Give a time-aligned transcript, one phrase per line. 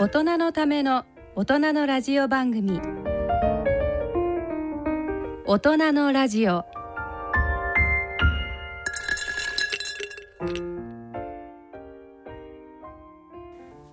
[0.00, 1.04] 大人のための
[1.36, 2.80] 大人のラジオ番組。
[5.44, 6.64] 大人のラジオ。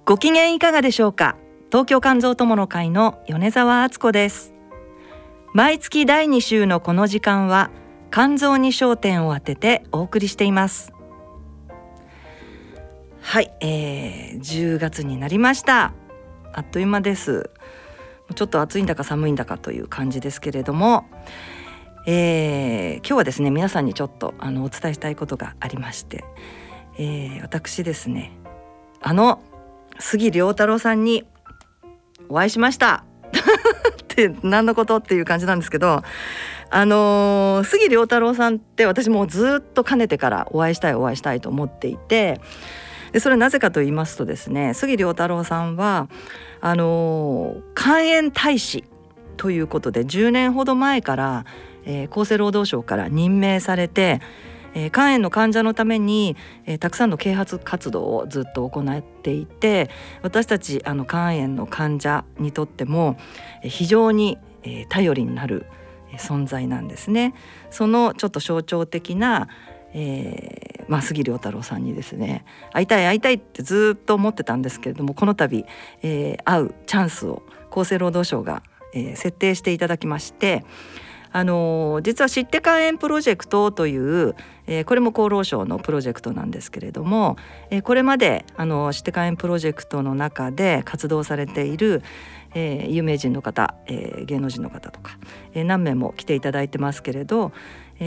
[0.05, 1.35] ご機嫌いかがでしょうか？
[1.69, 4.53] 東京肝臓友の会の米澤敦子です。
[5.53, 7.69] 毎月第2週のこの時間は
[8.13, 10.93] 肝臓に焦点を当ててお送りしています。
[13.19, 15.91] はい、えー、10月になりました。
[16.53, 17.49] あっという間です。
[18.35, 21.05] ちょっと暑いんだか寒いんだかという感じですけれども、
[22.05, 26.23] えー、今日はですね皆さんにちょっとあのお伝えしたいことがありまして、
[26.97, 28.31] えー、私ですね
[29.01, 29.41] あの
[29.99, 31.25] 杉良太郎さんに
[32.29, 33.03] お会いしました。
[33.33, 36.01] って何のことっていう感じなんですけど
[36.69, 42.41] あのー、杉良太郎さんって私もずっとかねてからお会いしたいお会いしたいと思っていて
[43.11, 46.09] でそれはなぜかと言いますとですね杉良太郎さんは
[46.59, 48.83] あの、肝炎大使
[49.37, 51.45] ということで10年ほど前から、
[51.85, 54.19] えー、厚生労働省から任命されて、
[54.73, 59.89] えー、肝炎の患者のために、えー、たくさんの啓発活動をずっと行っていて
[60.23, 63.17] 私たちあの肝炎の患者にとっても、
[63.63, 65.67] えー、非常に、えー、頼りになる
[66.17, 67.33] 存在なんですね。
[67.69, 69.49] そのちょっと象徴的な、
[69.99, 75.65] えーまあ、杉良太郎さんにですね会いたい会いたいってずっと思ってたんですけれどもこの度、
[76.01, 80.63] えー、会うチャンスを厚生労働省が、えー、設定していただきまして。
[81.29, 84.33] あの実は知って肝炎プロジェクトという、
[84.65, 87.35] えー、これも厚労省のプロジェクトなんですけれども、
[87.69, 92.01] えー、これまであの知って肝炎プロジェクトの中で活動されている、
[92.55, 95.19] えー、有名人の方、えー、芸能人の方とか、
[95.53, 97.51] えー、何名も来ていただいてますけれど、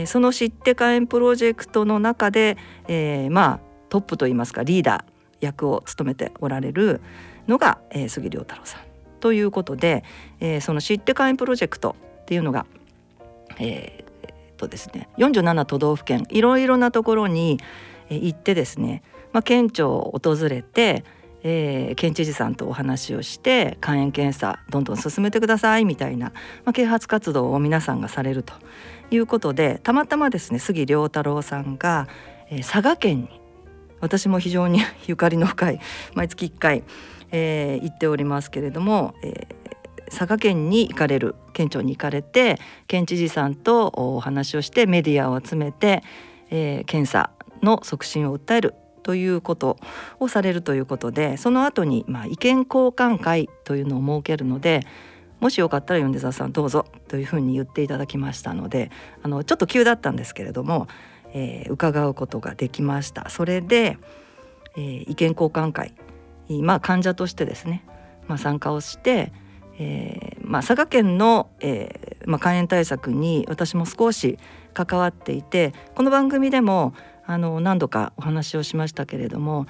[0.05, 5.11] その知って肝炎プロジェクトの中で、えー、まあトップといいますかリーダー
[5.41, 7.01] 役を務めておられる
[7.47, 8.81] のが、えー、杉良太郎さん
[9.19, 10.03] ということで、
[10.39, 12.65] えー、その知って肝炎プロジェクトっていうのが、
[13.59, 17.59] えー、とですね47都道府県いろいろなところに、
[18.19, 21.05] 行ってですね、まあ、県庁を訪れて、
[21.43, 26.33] えー、県知事さんとお話をして肝炎検査どんどん進めてくださいみたいな、
[26.65, 28.53] まあ、啓発活動を皆さんがされると。
[29.11, 32.07] いうことでたまたまですね杉良太郎さんが、
[32.49, 33.41] えー、佐賀県に
[33.99, 35.79] 私も非常に ゆかりの深い
[36.15, 36.83] 毎月1回、
[37.31, 42.57] えー、行っておりますけれども、えー、佐賀県に行かれる県庁に行かれて
[42.87, 46.03] 県知事さんとお話をしてメディアを集めて、
[46.49, 47.29] えー、検査
[47.61, 48.73] の促進を訴える
[49.03, 49.77] ということ
[50.19, 54.85] をされるということでその後にまあ意見交換会というのを設けるので
[55.41, 58.91] もしよかったら米沢さんどうぞというふうに言っていただきましたので
[59.23, 60.87] あのちょっと急だったんですけれども、
[61.33, 63.29] えー、伺うことができました。
[63.29, 63.97] それで、
[64.77, 65.93] えー、意見交換会
[66.61, 67.83] まあ患者としてですね、
[68.27, 69.31] まあ、参加をして、
[69.79, 74.37] えーまあ、佐賀県の、えーまあ、肝炎対策に私も少し
[74.73, 76.93] 関わっていてこの番組でも
[77.25, 79.65] あの何度かお話をしましたけれども、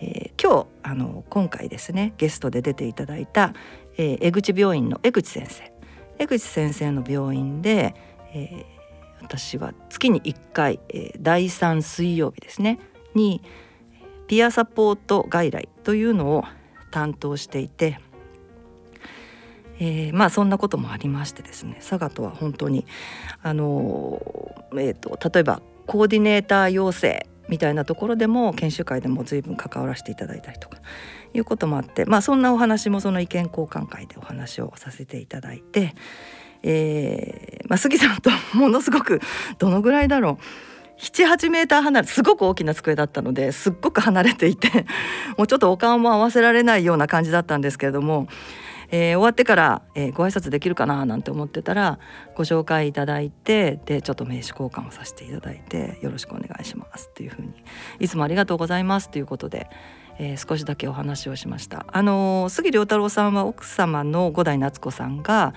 [0.00, 3.54] えー、今日あの今回ですねゲストで出ていただいた、
[3.96, 5.76] えー、江口病院の江口先生。
[6.18, 7.94] 江口先生の病院で、
[8.32, 12.78] えー、私は月に1回、えー、第3水曜日ですね
[13.14, 13.42] に
[14.26, 16.44] ピアサポート外来というのを
[16.90, 18.00] 担当していて、
[19.78, 22.86] えー、まあそんなこともありましてですね佐賀とは本当に
[23.42, 30.78] あのー、えーと、例えばコーディネーター養成みたいなところでも研修会でも随分関わらせていただいたりとか
[31.36, 35.94] いうこともあってまあそんなお話もその意見交換会でお話をさせていただいて、
[36.62, 39.20] えーまあ、杉さんとものすごく
[39.58, 40.66] どのぐらいだろう
[40.98, 44.86] 78メーター離れすごく大きな机だったのですっごく離れていて
[45.36, 48.28] もうちょっとお顔も合わせられないような感じだったんですけれども、
[48.90, 51.98] えー、終わってから、えー、ご挨拶できるかななんて思ってたら
[52.34, 57.52] ご紹介いただいてでちょっと名刺交換をさせていただいてよろしくお願いしますっていうふうに
[58.00, 59.68] いつもありがとうございますということで。
[60.18, 61.86] えー、少しだけお話をしました。
[61.92, 65.54] あの杉良太郎さんは奥様の五代夏子さんが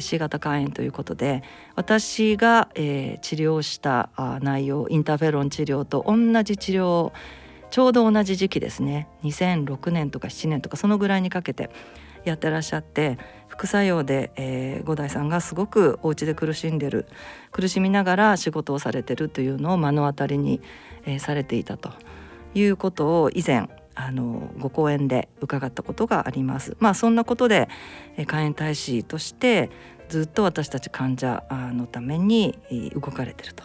[0.00, 1.42] C 型肝炎ということで
[1.74, 4.10] 私が、えー、治療した
[4.42, 7.12] 内容インターフェロン治療と同じ治療
[7.70, 9.08] ちょうど同じ時期ですね。
[9.24, 11.70] 2006年とか7年とかそのぐらいにかけて
[12.24, 13.18] やってらっしゃって
[13.48, 17.06] 副作用で、えー、五代さんがすごくお家で苦しんでる
[17.52, 20.60] 苦しみながら仕事をされてるというのを目の当たりに、
[21.04, 21.90] えー、されていたと
[22.54, 23.68] いうことを以前
[24.00, 26.76] あのご講演で伺ったことがあります。
[26.78, 27.68] まあそんなことで
[28.28, 29.70] 肝炎大使として
[30.08, 32.56] ずっと私たち患者のために
[32.94, 33.64] 動かれてると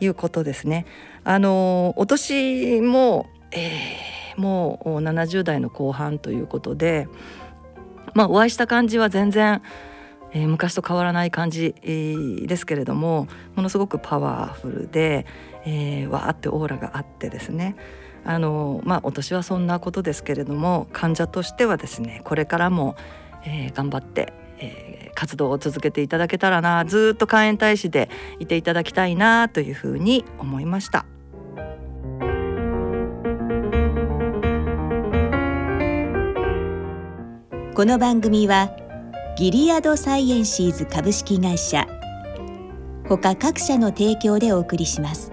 [0.00, 0.84] いうことですね。
[1.22, 7.06] あのお年も、えもう70代の後半ということで、
[8.14, 9.62] まあ、お会いした感じは全然、
[10.32, 15.26] えー、昔と変わらない感じ、えー、ですけれどもものすごくパワフルで、
[15.64, 17.76] えー、わーってオーラがあってですね
[18.24, 22.96] あのまあお年はそんなことですけれども患者としてはですねこれからも、
[23.44, 28.08] えー、頑張って、えー、活動を続けていただけたらなずっと肝炎大使で
[28.38, 31.06] いていただきたいなというふうに思いました。
[37.74, 38.70] この番組は
[39.34, 41.88] ギリアドサイエンシーズ株式会社
[43.08, 45.32] 他各社の提供でお送りします。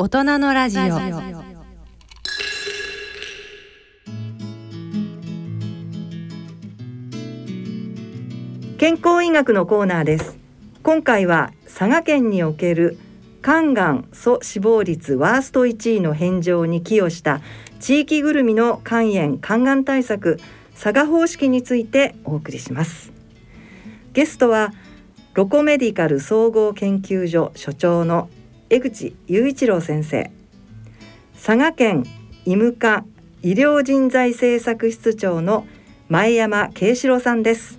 [0.00, 0.82] 大人のラジオ。
[8.78, 10.38] 健康医学のコーナーです。
[10.84, 12.96] 今回は佐賀県における
[13.42, 17.40] 肝がん素死亡率ワースト1位の返上に寄与した
[17.80, 20.38] 地域ぐるみの肝炎肝がん対策
[20.74, 23.12] 佐賀方式についてお送りします。
[24.12, 24.72] ゲストは
[25.34, 28.28] ロコメディカル総合研究所所長の
[28.70, 30.30] 江口雄一郎先生。
[31.34, 32.04] 佐賀県
[32.44, 33.02] 医務課
[33.42, 35.66] 医療人材政策室長の
[36.10, 37.78] 前山慶志郎さんです。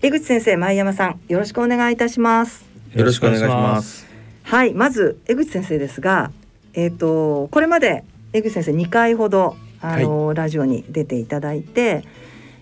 [0.00, 2.64] 江口先生前山さんよろしくお願いいたします。
[2.94, 4.06] よろしくお願いします。
[4.42, 6.30] はいまず江口先生ですが
[6.72, 8.02] えっ、ー、とこれまで
[8.32, 12.04] 江口先生2回ほどあの、はい、ラジオに出ていただいて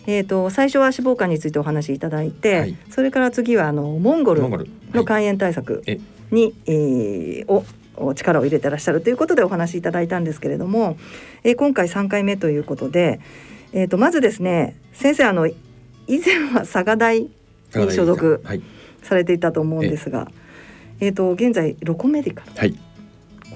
[0.09, 5.83] えーと、最初は脂肪肝についてお話しいただいて、はい、それから次はあのモンゴルの肝炎対策
[6.31, 10.97] に、はい、えー、を力を入れてらっしゃるということでお話しいただいたんですけれども、
[11.45, 13.21] えー、今回3回目ということで、
[13.73, 15.57] えーと、まずですね先生あの以
[16.25, 17.31] 前は佐賀大に
[17.75, 18.43] 所属
[19.03, 20.33] されていたと思うんですが、はい、
[21.01, 22.75] えーと、現在ロコメディカル、はい、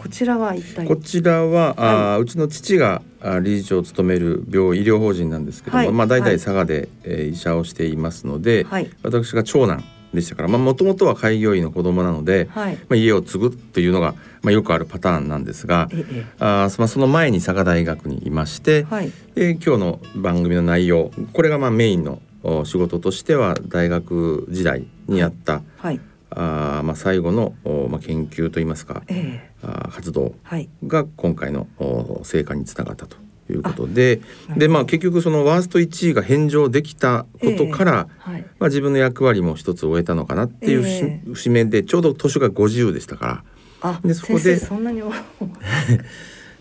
[0.01, 0.87] こちらは一体？
[0.87, 3.03] こちらは、あうちの父が
[3.43, 8.67] 理事長を務める病医療法人なんですけども、まあ、代々佐賀で、えー、医者をしていますので、
[9.03, 22.21] 私が長男でしたからもともとは開業医の子供なので、はい、まあ、家を継ぐというのが、まあ、よくあるパターンなんですが、ええ、あまあ、その前に佐賀大学にいまして、はい、で今日の番組の内容これがまあメインの
[22.65, 26.01] 仕事としては大学時代にやった、はい、
[26.31, 27.55] あまあ、最後の、
[27.89, 30.35] まあ、研究といいますか、ええ、あ活動
[30.87, 31.67] が今回の
[32.25, 33.17] 成果につながったと
[33.53, 34.21] いうことで
[34.57, 43.45] で、まあ、結局そのワースト1位が返上できたことから、えーはい、まあ、自分の役割も一つ終えたのかなっていう、節目でちょうど年が50でしたか
[43.83, 44.01] ら。
[44.05, 44.61] でそこで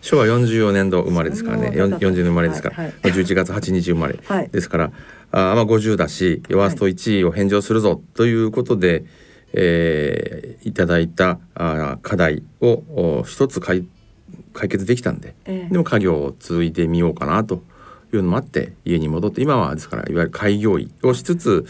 [0.02, 1.70] 昭和44年度生まれですからね。
[1.76, 4.92] 40年生まれですから、はいはい、11月8日生まれ、はい、ですから。
[5.32, 9.04] あ、まあ、50だしワースト1位を返上するぞということで、はい、
[9.54, 13.86] えー、いただいたあ課題を一つ解
[14.54, 17.62] 解決できたんで、えー、でも家業を続いてみようかなと
[18.14, 21.66] いうのもあって家に戻って今はですからいわゆる開業医をしつつ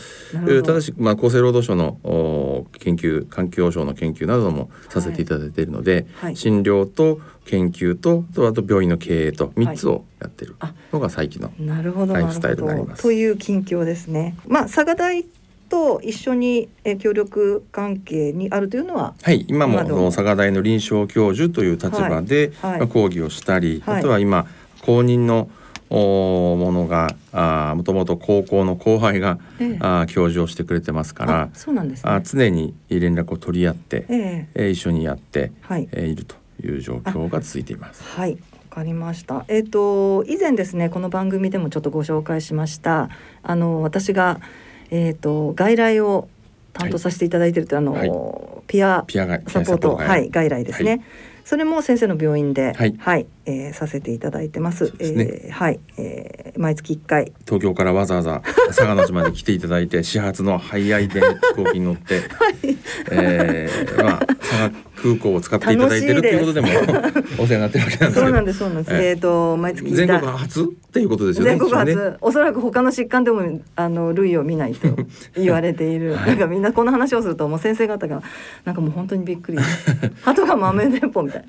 [0.66, 6.04] ただし、まあ、厚生労働省の研究環境省の研究などもさせていただいているので、はい。
[6.22, 10.56] はい、診療と研究とあと病院の経営と3つをやってる
[10.92, 11.52] のが最近の
[12.08, 13.04] ライフスタイルになります。
[13.04, 14.36] という近況ですね。
[14.48, 15.26] まあ、佐賀大
[15.72, 16.68] と一緒に
[17.00, 19.78] 協力関係にあるというのははい今も
[20.12, 24.48] 佐賀大の臨床教授という立場で、はいはい、講義をしたり、はい、あとは今
[24.82, 25.50] 公認の
[25.90, 34.70] ものがあもともと高校の後輩が、ええ、あ教授をしてくれてますからそうなんです、ね、あ常に連絡を取り合って、ええ。
[34.72, 35.90] 一緒にやって、はい。
[35.92, 38.04] えいるという状況が続いています。
[38.04, 38.38] はい
[38.72, 39.44] わかりました。
[39.50, 43.10] えっ、ー、と以前ですねこの番組でもちょっとご紹介しました。
[43.44, 44.40] あの私が
[44.92, 46.28] えっ、ー、と外来を
[46.74, 49.06] 担当させていただいていると、はい、あの、はい、ピア
[49.48, 50.30] サポートはい。
[50.30, 51.02] 外来ですね、はい、
[51.44, 54.88] それも先生の病院ではい、はい、えー、させていただいてます。
[54.88, 57.34] すね、えー、はい、えー、毎月一回。
[57.46, 62.78] 東京からわざわざ佐賀の島で来ていただいて始発の早いで飛行機に乗って、 はい、
[63.12, 64.72] えー、まあ佐賀
[65.02, 66.68] 空港を使っていただいてるっていうことでも
[67.40, 68.96] お世話になってるわけなんですそうなんですそうなんです。
[68.96, 71.52] えっ、ー、と毎月全国初っていうことですよね。
[71.52, 74.88] 全国初、ね、おそらく他の疾患でもあの類を見ないと
[75.36, 76.16] 言われている。
[76.16, 78.22] はい、なんかみんなこの話をするともう先生方が
[78.66, 79.58] なんかもう本当にびっくり。
[80.22, 81.46] 鳩が豆電報みたい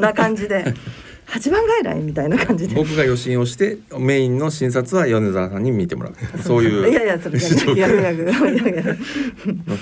[0.00, 0.64] な感じで。
[1.26, 2.74] 八番外来みたいな感じで。
[2.74, 6.14] 僕が予診をしてメインの診察は米沢さんに見てもらう。
[6.42, 6.90] そういう。
[6.90, 8.98] いやいやそれ逆逆逆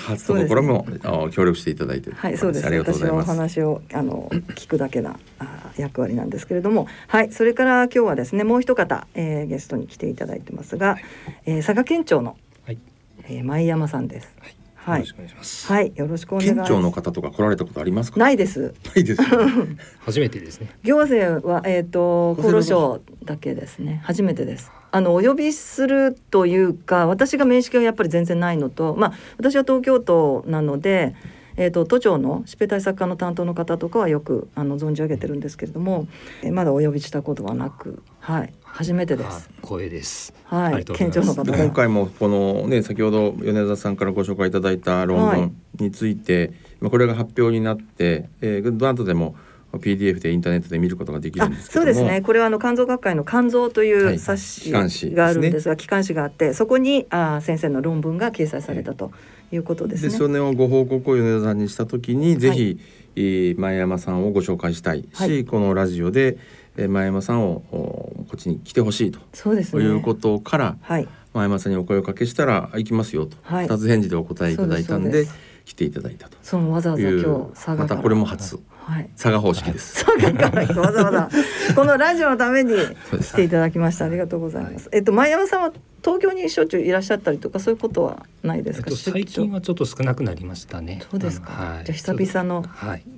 [0.05, 0.99] 初のところも、ね、
[1.31, 2.65] 協力していただいてはいそうです。
[2.65, 6.87] 私のお話をあの聞くだけなあ役割なんですけれども。
[7.07, 11.03] はいそれから今日はですねもう一方、えー、ゲストに来ていただいてますが、はい、
[11.45, 12.77] えー、佐賀県庁の、はい。
[13.25, 15.71] えー、舞山さんです、はいはい、よろしくお願いします。
[15.71, 16.67] はい、よろしくお願いします。
[16.67, 18.19] 県庁の方とか来られたことありますか？
[18.19, 18.73] ないです。
[18.93, 19.21] ないです。
[20.05, 20.69] 初めてですね。
[20.83, 24.01] 行政はえっ、ー、と厚労省だけですね。
[24.03, 24.71] 初めてです。
[24.91, 31.15] あのお呼びするというか、私が面識はやっぱり全然ないのと、まあ私は東京都なので。
[31.55, 36.07] えーと、都庁の疾病対策課の担当の方とかはよくあの存じ上げてるんですけれども、
[36.41, 39.51] えまだお呼びしたことはなく、はい、初めてです。
[39.61, 40.33] 光栄です。
[40.45, 41.43] はい、県庁の方。
[41.43, 49.35] 今回もこのね先ほど米沢さんからご紹介いただいた論文について、ま、はい、これが発表になって、えー、どなでも
[49.73, 52.21] PDF でインターネットで見ることができるんですそうですね。
[52.21, 59.11] これはあの肝臓学会の肝臓という冊子があるんですが、機関誌があって、そこにあ先生の論文が掲載されたと
[59.51, 59.57] い。
[59.57, 60.09] うことですね。
[60.09, 62.79] でそれをご報告を米田さんにしたときに、ぜひ、
[63.15, 66.37] はい、前山さんをご紹介したいし、はい、このラジオで
[66.75, 69.19] 前山さんをこっちに来てほしいと。
[69.33, 75.27] そうです、ね、いうことから、はい、前山さんにお声をかけしたら行きますよと、はい、二つ返事でお答えいただいたんで
[75.65, 76.37] 来ていただいたと。
[76.41, 80.03] そのわざわざ今日またこれも初、はい、佐賀方式です。
[80.05, 81.29] 佐賀からわざわざ。
[81.75, 82.73] このラジオのために
[83.21, 84.05] 来ていただきました。
[84.05, 84.89] ありがとうございます。
[84.91, 85.71] えっと前山さんは
[86.03, 88.87] 東京にしょっちゅういらっしゃったりとかそういうことはないですか？
[88.89, 91.01] えっと、最近はちょっと少なくなりましたね。
[91.09, 91.51] そうですか。
[91.51, 92.65] はい、じゃ久々の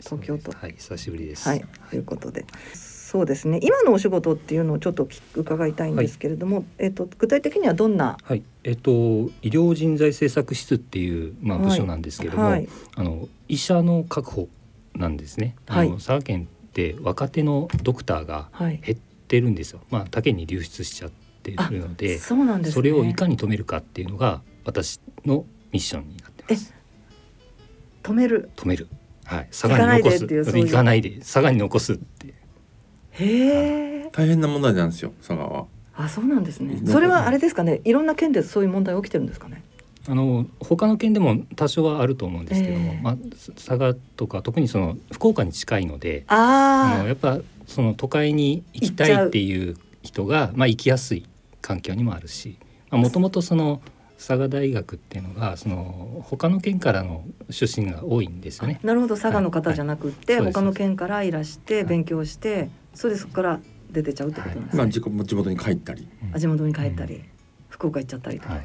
[0.01, 1.49] 東京都、はい、久しぶりです。
[1.49, 2.45] はい、ということで。
[3.15, 14.49] そうですね今のお仕事っていうのをちょっと伺いたいんですけれども、はい、えっと、具体的にはどんな、はいえっと、医療人材政策室っていう、まあ、部署なんですけれども、はい、あの医者の確保
[14.95, 15.55] なんですね。
[15.65, 18.97] あの佐賀県って若手のドクターが減っ
[19.29, 19.79] てるんですよ。
[19.89, 26.73] まあ他県に流出しちゃってるので、そうなんです、ね、それをいかに止めるかっていうのが私のミッションになってます。
[28.03, 28.49] 止める？
[28.57, 28.89] 止める。
[29.23, 29.47] はい。
[29.51, 30.27] 佐賀に残す。
[30.27, 32.34] 行かないで佐賀に残すって。
[33.19, 34.09] へえ。
[34.11, 35.65] 大変な問題なんですよ佐賀は。
[35.95, 36.81] あ、そうなんですね。
[36.85, 37.81] それはあれですかね。
[37.83, 39.63] いろんな県でそういう問題起きてるんですかね。
[40.07, 43.15] あの他の県でも多少はあると思うんですけども、えー、まあ、
[43.55, 51.25] 佐賀とか特にその福岡に近いのであのやっぱその都会に行きたいっていう人がまあ、行きやすい
[51.61, 52.59] 環境にもあるし
[52.91, 53.81] もともとその
[54.17, 58.79] 佐賀大学っていうのがその他の県からの出身が多いんですよね。
[58.83, 59.15] なるほど。
[59.15, 63.59] 佐賀の方じゃなくて、はいはい、他の県からいらして勉強して、はい、それでそこから
[63.91, 64.83] 出てちゃうってことなんですね。
[64.83, 67.23] まあ、地元に帰ったり、あ地元に帰ったり、うん、
[67.69, 68.61] 福岡行っちゃったりとか。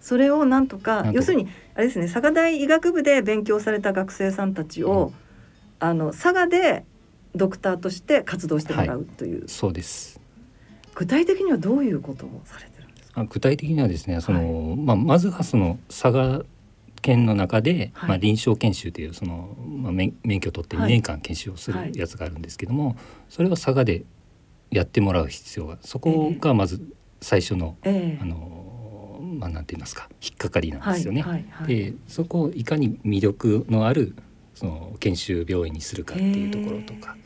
[0.00, 5.12] それをなんとか要するにあれですね佐賀大医学部で勉強された学生さんたちを、
[5.80, 6.86] うん、あの佐賀で
[7.34, 10.18] ドクターとして活動してもらうという、はい、そうです。
[10.94, 12.69] 具体的にはどういうことをされてるんですか？
[13.28, 16.42] 具体的にはですねその、はい、まあ、まずはその佐賀
[17.02, 22.96] 県の中で、はい、まあ、臨床研修というその、まあ、免許を取って2年間研修をするやつがあるんですけども、
[23.28, 24.04] それを佐賀で
[24.70, 26.80] やってもらう必要がそこがまず
[27.20, 31.22] 最初の、えー、あのまあ、なんて言いますか引っかかりなんですよね。
[31.22, 34.14] はいはいはい、でそこをいかに魅力のある
[34.54, 37.16] その研修病院にするかっていうところとか、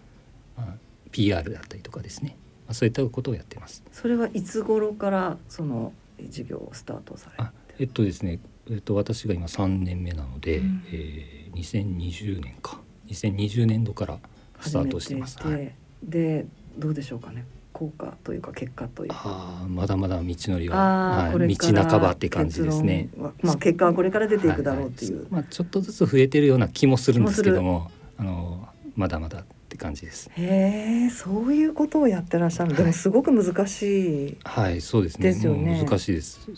[0.56, 0.66] まあ、
[1.10, 3.82] PR だったりとかですね、まあ、そういったことをやってます。
[3.92, 7.44] それはいつ頃からその事業をスタートされ
[7.78, 8.38] えっとですね、
[8.70, 12.80] えっと、私が今3年目なので、うん、えー、2020年か。
[13.08, 14.18] 2020年度から
[14.60, 15.38] スタートしてます。
[15.46, 16.46] はい、で
[16.78, 17.44] どうでしょうかね？
[17.72, 19.66] 効果というか結果というか。
[19.68, 23.08] まだまだ道のりは、はい、道半ばって感じですね。
[23.42, 29.44] まあ結果はこれから出ていくだろうっていう、はいはい、まあちょっとずつ増えてるような気もするんですけどもあのまだまだ
[29.74, 30.30] って感じです。
[30.36, 34.38] へえそういうことをやってらっしゃる、でもすごく難しい。
[34.44, 35.28] はい、そうですね。
[35.28, 35.84] ですよね。
[35.84, 36.48] 難しいです。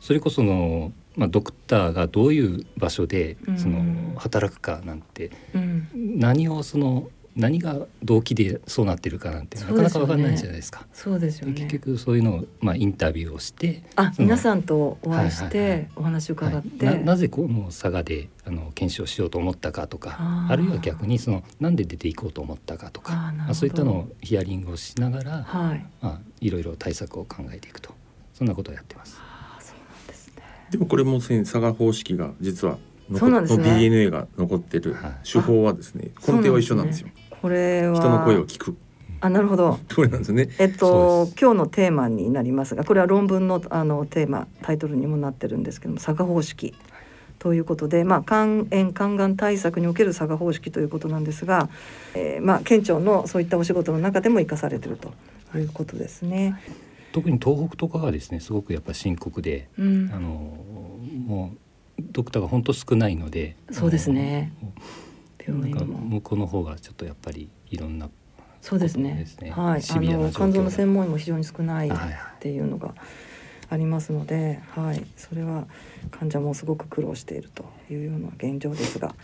[0.00, 10.86] それこそのまあ、ドクターがどういう場所でその働くかなんて、うん、何をその何が動機でそうなってるかなんてなかなかわかんないじゃないですか。
[10.92, 11.54] そうですよね。
[11.54, 27.92] 結局そういうのをまあインタビューをして、あ皆さんとお会いしてお話を伺って、はいはい、ななぜこの佐賀であの検証しようと思ったかとか、あるいは逆にそのなんで出ていこうと思ったかとか、あまあそういったのをヒアリングをしながら、はい、まあいろいろ対策を考えていくと
[28.34, 29.16] そんなことをやってます。
[29.20, 30.42] あそうなんですね。
[30.72, 32.78] でもこれも佐賀方式が実は
[33.16, 33.78] そうなんですね。
[33.78, 37.08] DNA が残ってる手法はですね、根底は一緒なんですよ。
[37.40, 38.76] これは人の声を聞く。
[39.20, 39.78] あなるほど。
[39.94, 40.48] これなんですね。
[40.58, 46.74] えっと今日のテーマになりますが、これは論文のあのテーマタイトルにもなってるんですけども、佐賀方式
[47.38, 51.68] ということで、まあ肝炎肝がん対策における佐賀方式ということなんですが、
[52.14, 55.12] えー、まあ県庁のそういったお仕事の中でも生かされてると
[55.58, 56.54] いうことですね。
[57.12, 60.28] 特に東北とかがですね、すごくやっぱ深刻で、うん、あの
[61.26, 61.54] も
[61.98, 64.52] うドクターが本当少ないので、そうですね。
[65.54, 68.08] なんか向こうの方がちょっとやっぱりいろんな
[68.60, 69.26] そうですね。
[69.54, 71.92] はい、あの肝臓の専門医も非常に少ないっ
[72.40, 72.94] ていうのが
[73.70, 75.66] ありますので、はい、それは
[76.10, 79.14] 患者もすごく苦労しているというような現状ですが、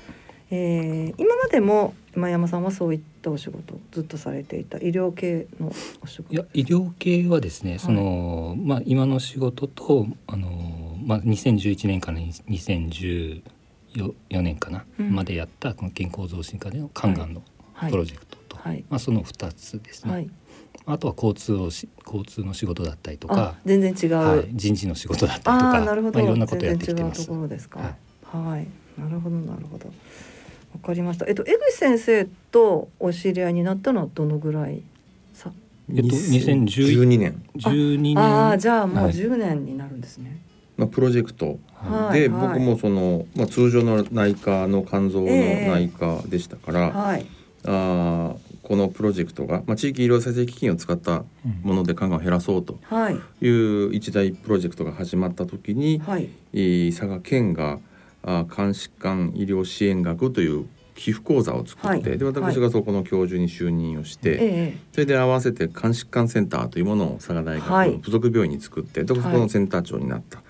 [0.51, 4.79] えー、今までも今山さんはそういったお仕事ずっとされていた。
[4.79, 6.33] 医療系のお仕事。
[6.33, 12.19] いや医療系はですね、はい、そのまあ今の仕事とあのまあ2011年から
[13.95, 17.43] 2014年かな、うん、までやったこの健康増進化での肝がんの
[17.89, 20.13] プロジェクトはい、まあ、その2つですね。
[20.13, 20.31] はい、
[20.87, 27.27] あとは交通をし交通の仕事だったりとか全然違う、はい、人事の仕事だったりとかまあ、いろんなことやってきてます。
[27.27, 28.67] ところですか、はい、はい、
[28.99, 29.87] なるほどなるほど。
[29.89, 29.93] わ
[30.83, 31.27] かりました。
[31.27, 34.83] えっと江口先生とお知り合いになったのはどのぐらい
[35.35, 35.53] さ？
[35.91, 37.43] えっと2012年。
[37.57, 38.19] 12年。
[38.19, 40.41] ああじゃあもう10年になるんですね。
[40.77, 41.59] まあ、プロジェクト
[42.13, 47.27] で、僕もその、まあ、通常の内科の肝臓の内科でしたから、えーはい、
[47.67, 51.25] あこのプロジェクトが、まあ、地域医療再生基金を使った
[51.63, 52.79] もので肝がんを減らそうと
[53.11, 53.49] い。
[53.49, 57.79] う一大プロジェクトが始まった時に、はい、佐賀県が
[58.23, 70.43] あ肝疾患医療支援学という寄付講座を作って、はい、で私がそこの教授に就任をして、はい、それで合わせて肝疾患センターというものを佐賀大学の附属病院に作って、でそこのセンター長になった。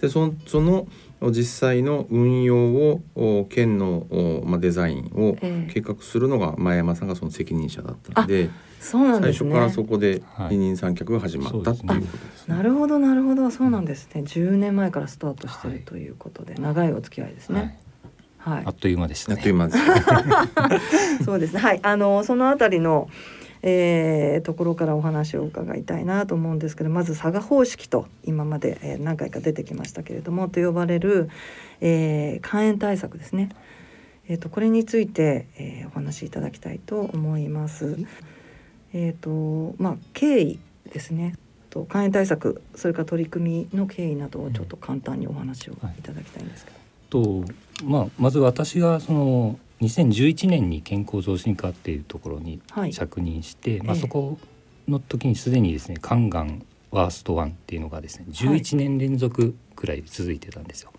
[0.00, 0.86] でそのその
[1.30, 5.36] 実際の運用を県の、まあ、デザインを
[5.72, 8.50] 計画するのが前山さんがその責任者だったので。
[8.82, 13.48] そうなんですね、最初からそこで二人三脚が始まった、はい、ということです、ね、なるほどなるほど。
[13.52, 14.22] そうなんですね。
[14.22, 17.78] 10年前からスタートしているということで、はい、長いお付き合いですね。
[18.44, 21.24] はい、あっという間でした、ね、あっという間です。
[21.24, 21.60] そうですね。
[21.60, 23.08] はい、あのそのあたりの。
[23.64, 31.30] えー、ところからお話を伺いたいなと思うんですけどまず佐賀方式と今まで、えー、何回か出てきましたけれどもと呼ばれる、
[31.80, 33.50] えー、肝炎対策ですね。
[34.28, 37.96] えーと、これについて、えー、お話しいただきたいと思います。
[38.92, 40.58] えっ、ー、とまあ経緯
[40.92, 41.36] ですね。
[41.70, 46.76] と肝炎対策それから取り組みの経緯などをちょっと簡単にお話をいただきたいんですけど。
[46.76, 46.81] うんはい、
[47.12, 47.44] と
[47.84, 54.38] まあまず私がその2011年に健康増進課っていうところに着任して、はい、まあ、そこ
[54.88, 60.92] の時にすでにですね肝がんワースト1っていうのがですね11年連続くらい続いてたんですよ。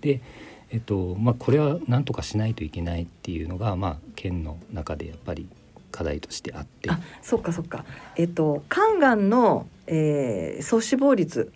[0.00, 0.20] で
[0.72, 5.48] えっとまあ、これは何とかしないといけないっていうのが、まあ、県の中でやっぱり
[5.90, 6.90] 課題としてあって。
[6.90, 7.84] あそっかそっか。
[8.16, 11.52] えっと肝がんの、えー、総死亡率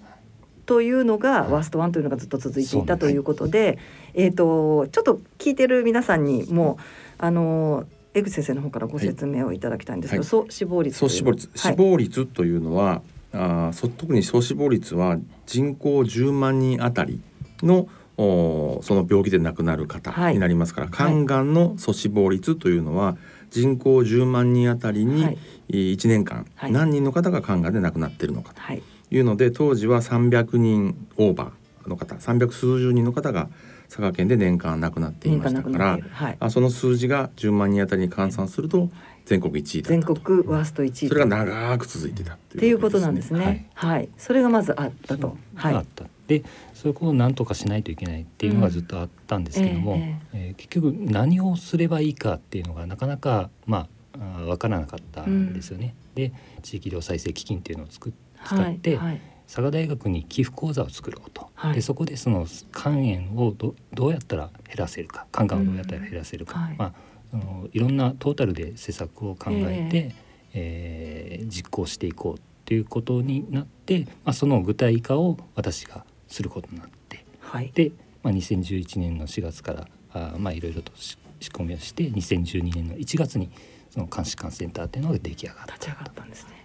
[0.66, 3.78] というのが、ワーストワンというのがずっと続いていたということで、
[4.14, 6.78] えーと、ちょっと聞いてる皆さんにも
[7.18, 17.20] あの江口先生の方からご説明をいただきたいんですけど、はい、総死亡率総死亡率、死亡率というのはあ特に総死亡率は人口10万人あたり
[17.62, 23.16] のおその病気で亡くなる方になりますから、はい、肝がんの総死亡率というのは
[23.50, 25.36] 人口10万人あたりに
[25.68, 28.60] 1年間、何人の方が肝がんで亡くなっているのかと。
[28.60, 33.48] はいいうので当時は300人オーバーの方300数十人の方が
[33.88, 38.90] 佐賀県で年間亡くなっていましたから、はい、あその数字が10万人あたりに換算すると
[39.24, 43.68] 全国1位だ全国ワースト1位それが長く続いてたっていうことなんですね。
[43.74, 45.36] はい、はい、それがまずあったと。
[45.54, 46.04] はい、あった。
[46.26, 46.42] で
[46.74, 53.88] そこを何とかしないといけないっていうのがずっとあったんですけども、うん、えー、えー、結局何をすればいいかっていうのがなかなかま
[54.18, 55.94] あ分からなかったんですよね。
[56.16, 58.12] うん、で地域医療再生基金っていうのを作
[58.44, 59.20] 使って、はいはい。
[59.46, 66.76] 佐賀大学に寄付講座を作ろうと、はい、でそこでその肝炎をどどうやったら減らせるか肝がんをどうやったら減らせるか、うんはい。
[66.78, 66.94] まあ、
[67.30, 70.14] そのいろんなトータルで施策を考えて、
[70.54, 81.18] えー、えー、実行していこうということになって、まあ、その具体化を私がすることになって、はい、で、まあ、2011年の4月からあ、まあ、いろいろと仕
[81.50, 83.50] 込みをして2012年の1月に
[83.90, 86.63] その監視官センターっていうのが出来上がった立ち上がったんですね。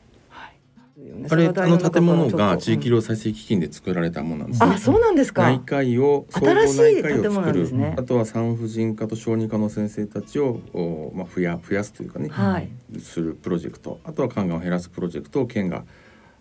[1.29, 5.43] あれあの建物が地域医療再生基金で作られたものなんです、ね、あそうなんですか。
[5.43, 13.99] 内科医を総合内科医を作る、ね、あとは産婦人科と小児科の先生たちをお、まあ、増や増やすというかね、はい、するプロジェクト。
[14.03, 15.83] あとは肝がんを減らすプロジェクトを県が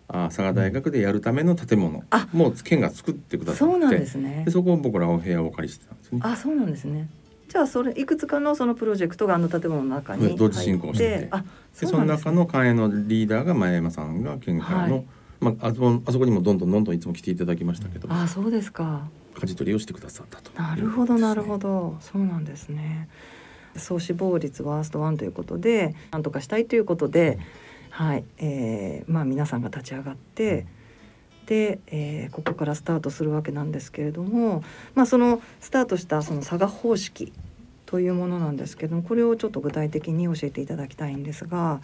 [0.07, 4.43] あ佐賀大学でやるための建物も県が作ってくださってそうなんですね。
[4.45, 6.21] でそこを僕らお部屋をお借りしてたんですね。
[6.23, 7.09] あそうなんですね
[7.49, 11.19] じゃあそれいくつかのそのプロジェクトがあの建物の中に同時進行して。
[11.21, 11.27] て。
[11.31, 11.43] あ
[11.79, 15.05] でその中の会のリーダーが前山さんが県からの、はい、
[15.39, 18.07] まあ、あそあそこにもどんどんどんどんいつも来ていただきましたけど。
[18.11, 19.07] あそうですか。
[19.33, 21.97] 舵取りをしてくださったと、なるほどなるほど。
[22.01, 23.09] そうなんですね。
[23.75, 27.39] 総死亡率ワーストワンということで何とかしたいということで、
[27.89, 30.67] はい、えー、まあ皆さんが立ち上がって、で、
[31.55, 34.63] えー、ここからスタートするわけなんですけれども、
[34.95, 37.33] まあ、そのスタートしたその佐賀方式
[37.85, 41.81] というものなんですけどこれをちょっと具体的に教えていただきたいんですが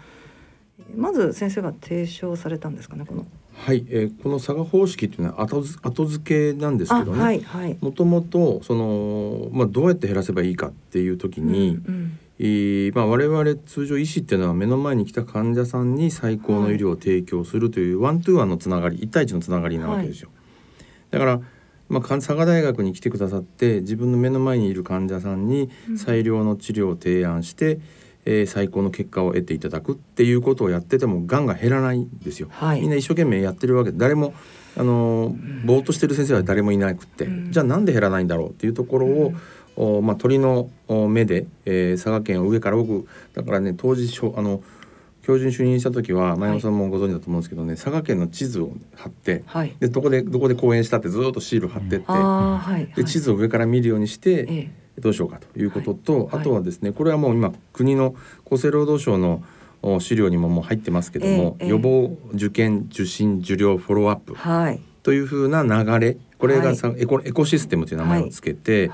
[0.95, 3.25] まず先生が提唱されたんですかねこの。
[3.53, 7.45] はい、えー、この佐賀方式っていうのは後後付けなんですけどね。
[7.79, 20.29] もともとその、まあ、どうやって減らせばいいかっていう時に、うんうんえまあ、我々通常医師っていうのは目の前に来た患者さんに最高の医療を提供するというワントゥーワンのつながり1対1のつながりなわけですよ。
[20.29, 21.41] はい、だから
[21.87, 27.81] まあ、佐賀大学に来てくださって自分の目の前にいる患者さんに最良の治療を提案して、うん、
[28.25, 32.47] えー、最高の結果を得ていただくっていうことをやっててもがんが減らないんですよ。
[32.51, 34.33] はい、みんな一生懸命やってるわけで誰も
[34.77, 39.33] あのぼーっとしてる先生は誰もいなくて、うん、じゃあなんで減らないんだろうっていうところを、お
[40.01, 40.69] まあ、鳥の
[41.09, 44.61] 目で、えー、佐賀県を上から奥だからね当時あの
[45.25, 54.45] 教授に就任した時は前山さんもご存知だと思うんですけどね、はい、佐賀県の地図を貼って、はい、でどこでどこで講演したってずっとシール貼ってって、はい、で地図を上から見るようにして、え
[54.97, 59.43] え、どうしようかということと、あとはですねこれはもう今国の厚生労働省の
[59.99, 64.35] 資料にももう入ってますけども、予防受験受診受領フォローアップ
[65.01, 68.91] というふうな流れこれがさ、エコエコシステムという名前をつけて、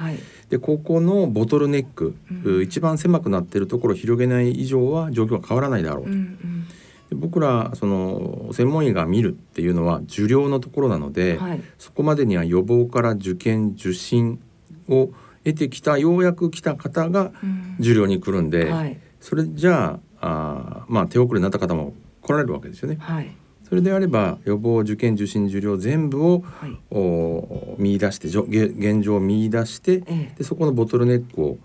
[0.50, 6.12] でここのボトルネック、うん、一番狭くなっているところを広げない以上は状況は変わらないだろうと。
[6.12, 6.66] うん
[7.12, 14.40] うん、僕らその専門医が見るっていうのは受領のところなので、はい、そこまでには予防から受験受診
[14.88, 15.10] を
[15.44, 17.32] 得てきたようやく来た方が
[17.80, 22.98] 受領に来るんで、うんはい、それじゃああまあ手遅れになった方も来られるわけですよね。
[23.00, 23.36] はい
[23.72, 31.58] それであれば予防受験受診受領全部を、はい、お見出して現状を見出して、ええ、でそこのボトルネック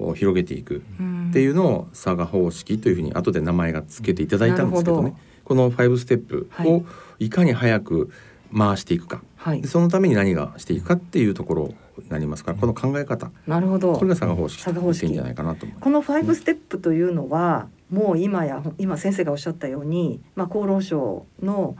[0.00, 0.82] を広げていく
[1.30, 5.14] っていうのを佐賀方式というふうに後で名前が付けていただいたんですけどね。
[5.44, 6.84] この5ステップを
[7.20, 7.30] い。
[7.30, 8.10] かに早く
[8.52, 13.30] 回していくか、はい、そのために何がしていくかっていうところになりますからこの考え方。
[13.46, 13.92] なるほど。
[13.92, 15.84] これが佐賀方式といいんじゃないかなと思います。
[15.84, 21.76] この5ステップというのは、もう今や今先生がおっしゃったように、まあ、厚労省の、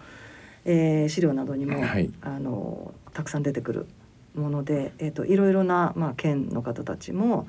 [0.67, 3.87] えー、資料などにも、はい、あのたくさん出てくる
[4.35, 7.49] もので、えーと、いろいろな、まあ、県の方たちも、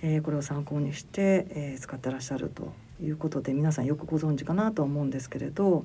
[0.00, 5.84] えー、これを参考にして、えー、使ってらっしゃるということで皆さんよくご存知かなと思うんですけれど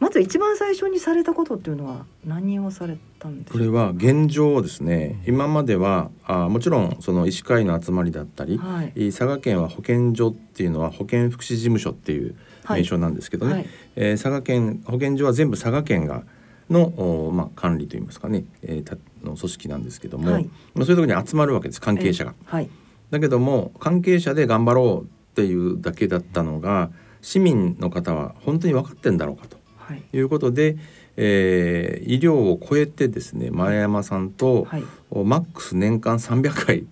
[0.00, 5.22] まず一番最初にされたことっていうのは何をされたんですこれは現状ですね。
[5.26, 12.34] 今まではあもちろんその医師会の集まりだったり、はい、佐賀県は保健所っていうのは保健福祉事務所っていう
[12.68, 13.60] 名称なんですけどね、はい。
[13.60, 16.24] はい、えー、佐賀県保健所は全部佐賀県が
[16.70, 22.34] の、まあ、管理といいますかね、えー、たの組織なんですけども、はい、まあ、そういうところに集まるわけです関係者が。
[22.46, 22.70] はい、
[23.10, 29.59] だけども関係者で頑張ろうっていうだけだったのが市民の方は本当に分かってんだろうかと。
[29.94, 30.18] い。
[30.18, 30.76] うことで、
[31.16, 36.86] えー、医療を超えてですね前山さんと、はい、マックス年間300回、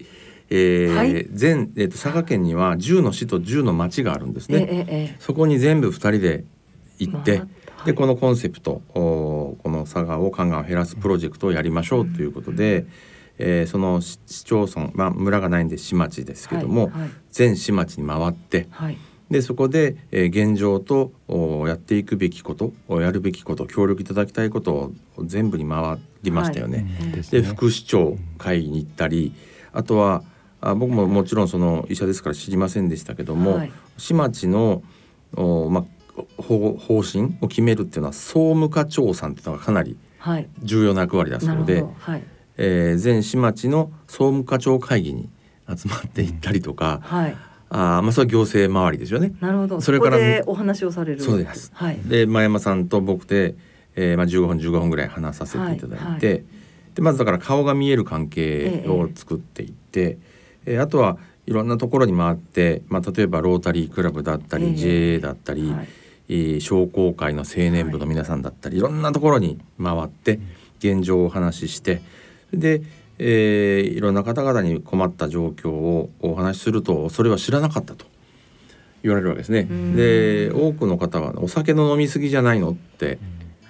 [0.50, 4.66] えーはい、全、えーと、佐賀県には10の市と10の町があるんですね。
[4.70, 6.44] ええそこに全部2人で
[6.98, 7.46] 行って、ま
[7.82, 12.78] あ、でこのコンセプトこの佐賀を肝がんを減らすプロジェクトをやりましょうということで。
[12.78, 12.88] うん
[13.38, 17.00] えー、その市町村、まあ、村がないんで市町ですけども、はい。
[17.02, 18.98] はい、全市町に回って、はい、
[19.30, 21.12] でそこで、えー、現状と
[21.66, 24.92] やっていくべきことやるべきこと協力いただきたいことを
[25.24, 26.86] 全部に回りましたよね。
[27.12, 29.34] はい、で、副市長会議に行ったり
[29.72, 30.22] あとは
[30.60, 34.82] あ僕ももちろんその医者ですから知りませんでしたけども、はい、市町の
[35.34, 39.96] お、まあ、方方針を決めるっていうのは総務課長さんっていうのがかなり
[40.62, 42.24] 重要な役割だそうで、はい、
[42.56, 45.28] えー、全市町の総務課長会議に
[45.68, 47.36] 集まっていったりとか、はい、
[47.70, 49.34] あまあそれは行政周りですよね。
[49.40, 49.80] なるほど。
[49.80, 51.20] それからお話をされる。
[51.20, 51.70] そうです。
[51.74, 51.98] はい。
[52.04, 53.54] で前山さんと僕で、
[53.94, 56.44] えー、まあ15分15分ぐらい話させていただいて、はいはい、で
[56.98, 60.18] まずだから顔が見える関係を作っていって、
[60.64, 64.74] ええー、あとはいろんなところに回って、まあ例えばロータリークラブだったり、えー、
[65.16, 65.88] JA だったり、はい、
[66.28, 70.40] えー、商工会の青年部の皆さんだったり、い、ろんなところに回って
[70.78, 72.00] 現状をお話しして、
[72.52, 72.80] で。
[73.18, 78.06] えー、いろんな方々に困った状況をお話しするとそれは知らなかったと
[79.02, 79.64] 言われるわけですね。
[79.96, 83.18] で多くの方はお酒の飲み過ぎじゃないのって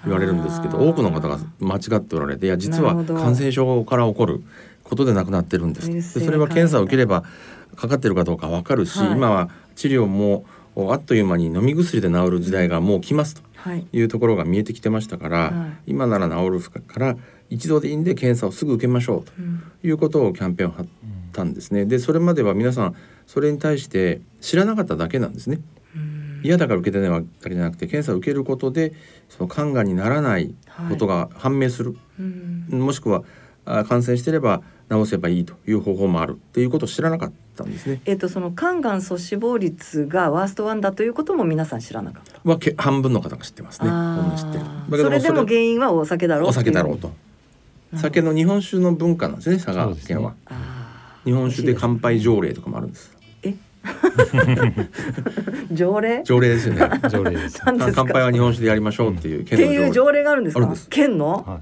[0.05, 4.43] 言われるんですけど多くの方が間違っておられていや実は感染症から起こる
[4.85, 6.19] ことで亡くなってるんです。
[6.19, 7.25] でそれは検査を受ければ
[7.77, 10.45] かかってるかどうか分かるし、はい、今は治療も
[10.91, 13.43] あっという間に飲み薬で治る時代がもう来ますと
[13.93, 17.17] いうところが見えてきてましたから、はい、今なら治るから
[17.51, 19.33] 一度でいいんで検査をすぐ受けましょうと
[19.87, 20.87] いうことをキャンペーンを張っ
[21.33, 21.87] たんですね。
[21.87, 22.95] でそれまでは皆さん
[23.27, 25.61] それに対して知らなかっただけなんですね。
[26.43, 28.93] 嫌だから受けてないわけじゃなくて検査を受けることで
[29.29, 30.55] その肝がんにならない
[30.89, 32.25] ことが判明する、は
[32.71, 33.25] い、もしくは
[33.65, 38.01] 感染してれば治せばいいという方法もあるっていうことを知らなかったんですね。
[38.07, 42.49] えっ、とその肝がん阻死亡率がワーストワンだということも皆さん知らなかった。
[42.49, 43.89] はけ半分の方が知ってますね。
[44.39, 45.03] 知ってる。
[45.03, 46.49] それでも原因はお酒だろう。
[46.49, 47.13] お酒だろうと。
[47.97, 50.35] 酒の日本酒の文化なんですね佐賀県は。
[51.25, 53.17] 日本酒で乾杯条例とかもあるんです。
[53.43, 53.55] え？
[55.73, 56.23] 条例？
[56.25, 56.89] 条例ですよね。
[57.11, 60.25] 条例です乾杯は日本酒でやりましょうっていう県の条例っていう条例。
[60.25, 60.77] があるんですか？
[60.91, 61.61] 県の、はい、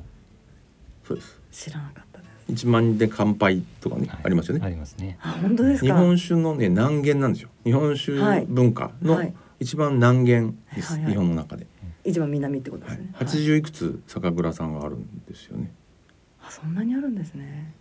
[1.06, 1.40] そうです。
[1.52, 4.60] 知らなかった一万人で乾杯とかね、はい、ありますよね。
[4.64, 5.18] ありますね。
[5.20, 7.48] あ本当です日本酒のね南限なんですよ。
[7.64, 8.12] 日本酒
[8.48, 9.22] 文化の
[9.60, 11.66] 一番南限です、はいはい、日本の中で。
[12.04, 13.10] 一番南ってことですね。
[13.14, 15.72] 八十、い、くつ酒蔵さんがあるんですよね
[16.46, 17.72] あそんなにあるんですね。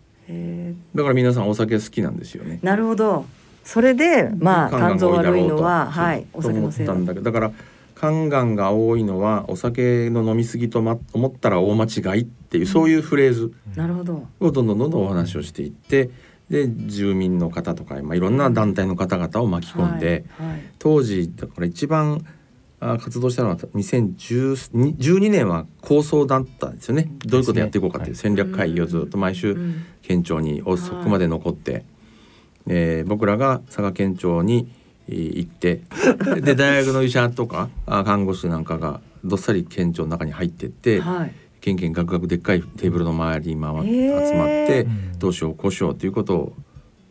[0.95, 2.59] だから皆さんお酒好きなんですよね。
[2.63, 3.25] なるほど。
[3.63, 6.95] それでまあ肝臓悪いのははいお酒のせいだ。
[6.95, 7.51] だから
[7.97, 13.53] 肝がんが多いのはお酒の飲み過ぎと、ま、思ったら大間違いっていう、そういうフレーズ。
[14.39, 16.09] をどんどんどんどんお話をしていって
[16.49, 22.25] で住民の方とか、まあ、いろんな団体の方々を巻き込んで、はいはい、当時だから一番
[22.79, 29.57] 活動したのは2012年は構想だったんですよね、どういうことやっていこうかっていう戦略会議をずっと毎週
[30.01, 31.85] 県庁に遅くまで残って、
[32.67, 34.71] えー、僕らが佐賀県庁に
[35.07, 35.81] 行って。
[36.41, 46.53] で大学の医者とか 看護師なんかがどっさり県庁の中に入ってって、はい、けんけんがくがくでっかいテーブルの周りに回集まってどうしようこうしようということを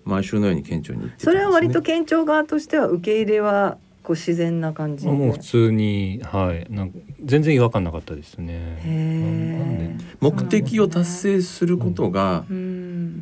[0.04, 6.66] 毎週のように県庁に、ね、それは割と県庁側としては受け入れはこう自然な感じもう普通にはい。
[6.70, 9.98] なんか全然違和感なかったですね。
[10.20, 12.44] 目的を達成することが、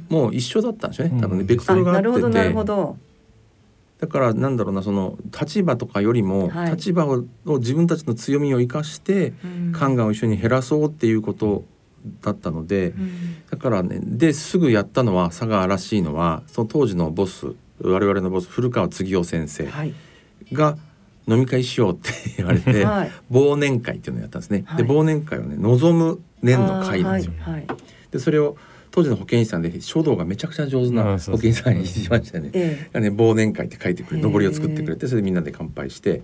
[0.08, 1.20] もう一緒だったんですよね。
[1.20, 2.28] 多分ねベクトルがあってて。
[2.28, 2.96] なるほど
[4.00, 7.22] だからなんだろうなその立場とかよりも、はい、立場を
[7.58, 9.32] 自分たちの強みを生かして、
[9.78, 11.64] 肝がんを一緒に減らそうっていうこと
[12.20, 19.68] だったので、うん、だからねですぐやったのは佐賀らしいのはその当時のボス我々のボス古川次夫先生
[20.52, 20.76] が
[21.28, 24.64] 飲み会しようって言われて、はい、忘年会っていうのをやったんですね。
[24.66, 27.32] はい、で忘年会をね望む年の会なんですよ。
[28.10, 28.56] でそれを
[28.90, 32.50] 当時の保健師さんで書道がめちゃくちゃ上手な保健師さんにしましたね。
[32.50, 36.22] ね忘年会って書いてくれ上りを作ってくれてそれでみんなで乾杯して。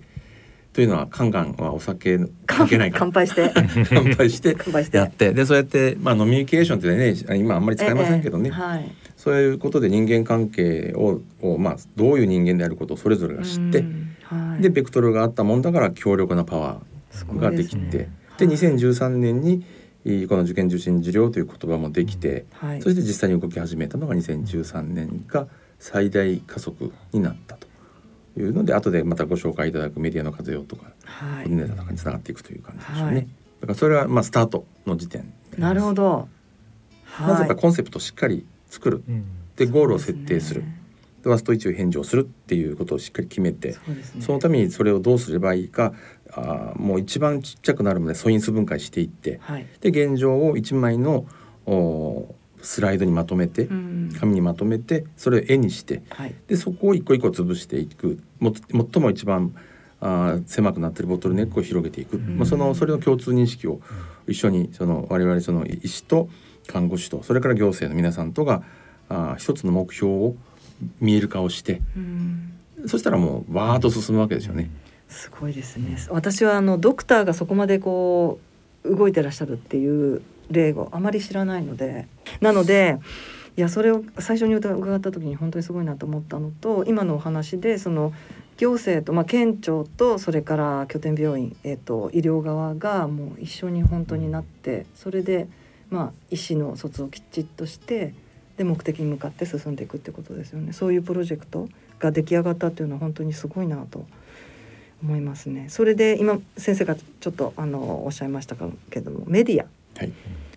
[0.71, 2.99] というのはカンガンはお酒関係ないから。
[2.99, 3.51] 乾杯して。
[3.89, 5.33] 乾杯してやって。
[5.33, 13.83] でそうやってまあ飲みニケーションってね今あんまり使いませんけどね、ええはい、そういうことで人間関係ををまあどういう人間であることをそれぞれが知って、
[14.29, 17.85] はい、でベクトルがあったもんだから強力なパワーができて。
[17.85, 19.65] で,、ね、で2013年に
[20.27, 27.67] この受験受診治療という言葉もできて、はい、そして実際に動き始めたのが2013年が最大加速になったと
[28.39, 33.15] いうので後でまたご紹介いただくメディアの活用とか、はい、ネタとかにつながっていくという感じでしょうね。
[33.15, 33.27] はい、
[33.61, 36.29] だからそれはまあスタートの時点なるほど、
[37.03, 39.25] はい、まずやっぱコンセプトをしっかり作る、うん、
[39.57, 40.63] でゴールを設定する。
[41.29, 45.93] ワスト1を返上するっていうことをしっかり決めてそ、ね,、のためにそれをどうすればいいか
[46.31, 51.25] あもう一番ちっちゃくなるまで素因数分解していって、はい、で現状を1枚の
[51.65, 58.21] おスライドにまとめて、うん、紙にまとめてそれを絵にして、はい、でそこを一個一個潰していく。
[58.39, 59.55] も最も一番
[60.01, 63.81] あ狭くなってるボトルネックを広げていく、うん、まあ、そのそれの共通認識を
[64.27, 66.29] 一緒にその我々その医師と
[66.67, 68.63] 看護師とそれから行政の皆さんとが
[69.09, 70.35] あ一つの目標を
[70.99, 72.53] 見える化をして、うん、
[72.87, 74.69] そしたらもうわーっと進むわけですよね。
[75.07, 75.97] すごいですね。
[76.09, 78.39] 私はあのドクターがそこまでこ
[78.83, 82.07] う動いてらっしゃるっていう例をあまり知らないので、
[82.41, 82.99] なので。
[83.57, 88.13] いやそれを最初に伺った時に本当にすごいなと思ったのと今のお話でその
[88.55, 95.49] 行政と、まあ、県庁とそれから拠点病院、えーと、医療側がもう一緒に本当になってそれで、
[95.89, 98.13] まあ、医師の卒をきちっとして
[98.59, 100.73] で目的に向かって進んでいくってことですよね。
[100.73, 104.05] そういうプロジェクトが出来上がったっていうのは本当にすごいなと
[105.01, 105.67] 思いますね。
[105.69, 108.57] それで今先生がちょっとあのおっしゃいました
[108.89, 109.65] けどもメディア、
[109.97, 110.11] はい、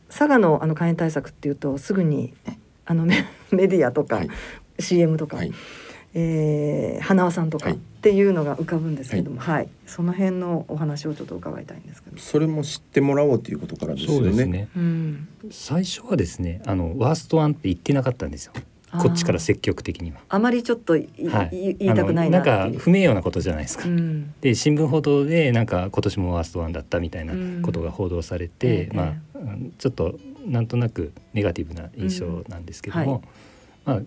[0.09, 2.35] 佐賀のあの肝炎対策っていうとすぐに
[2.87, 3.07] あの
[3.53, 4.29] メディアとか、はい、
[4.81, 5.53] CM とか、はい、
[6.15, 12.19] えー、花輪さんとかっていうのが浮かぶんですけども、はい、はい、その辺のお話をちょっと伺いたいんですけど。
[12.19, 14.45] それも知ってもらおうということからですよね。
[14.47, 14.69] ね。
[14.77, 18.53] うん、最初はですね、あのワーストワンって言ってなかったんですよ。
[18.99, 20.19] こっちから積極的には。
[20.29, 21.09] あまりちょっと、はい、
[21.79, 23.89] 言いたくないななんか不名誉なことじゃないですか。
[23.89, 29.39] うん、で新聞報道でなんか今年もワーストワンだったみたいなことが報道されて、うん、まあ
[29.79, 33.21] ちょっとなんとなくネガティブな印象なんですけども、はい、
[33.85, 34.03] まあわ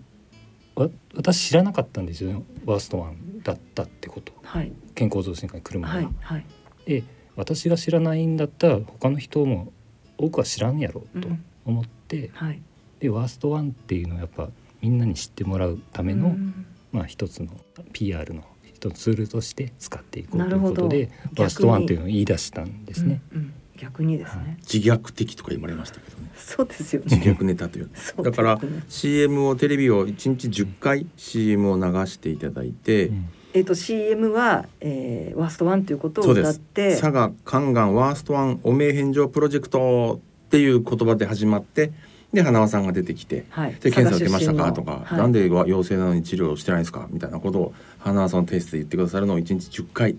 [1.14, 6.10] 私知らなかったんですよワーストワンだったってこと、はい、健康増進会に来る前は。
[6.20, 6.44] はい、
[6.86, 7.02] で
[7.34, 9.72] 私が知らないんだったら他の人も
[10.18, 11.28] 多くは知らんやろうと
[11.64, 12.62] 思って、うんはい、
[13.00, 14.48] でワーストワンっていうのをやっぱ
[14.82, 17.50] みんなに知ってもらうための、うん、まあ一つの
[17.92, 23.22] PR の一つツールとして使っていこうということでワーストワンっていうのを言い出したんですね。
[23.32, 26.30] うんうん逆にですね、はい、自虐的とか言われましたけどね。
[26.36, 27.90] そうですよ、ね、自虐ネタという。
[28.22, 36.90] だから CM をテレビを1日10回 CM を流していただいて、うん、えっ、ー、と CM は、えー、ワーストワンということを歌って。
[36.98, 41.92] 佐賀肝がんワーストワン汚名返上プロジェクトっていう言葉で始まって
[42.32, 44.72] で花輪さんが出てきて、はい、で検査受けましたか？
[44.72, 47.08] とか、はい、なんで陽性なのに治療してないんですか？
[47.10, 50.16] みたいなことを花輪さんのテストで言ってくださるのを1日10回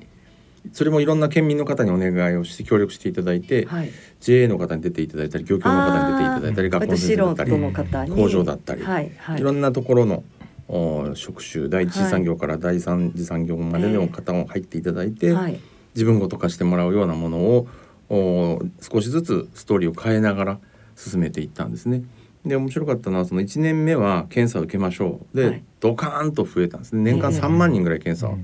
[0.74, 10.24] それもいろんな県民の方にお願いをして協力していただいて、はい、JA の方に出ていただいたり漁協の方に出ていただいたり学校の先生だったり工場だったり、はいはい、いろんなところの
[10.68, 15.60] お職種第一次産業から第三次産業までの方も入っていただいて、はい、
[15.96, 17.68] 自分ごと化してもらうようなものを
[18.10, 20.60] お少しずつストーリーを変えながら
[20.96, 22.04] 進めていったんですね。
[22.46, 25.38] で面白かったのはその1年目は検査を受けましょう。
[25.38, 27.02] で、はい、ドカーンと増えたんですね。
[27.12, 28.38] 年間3万人ぐらい検査を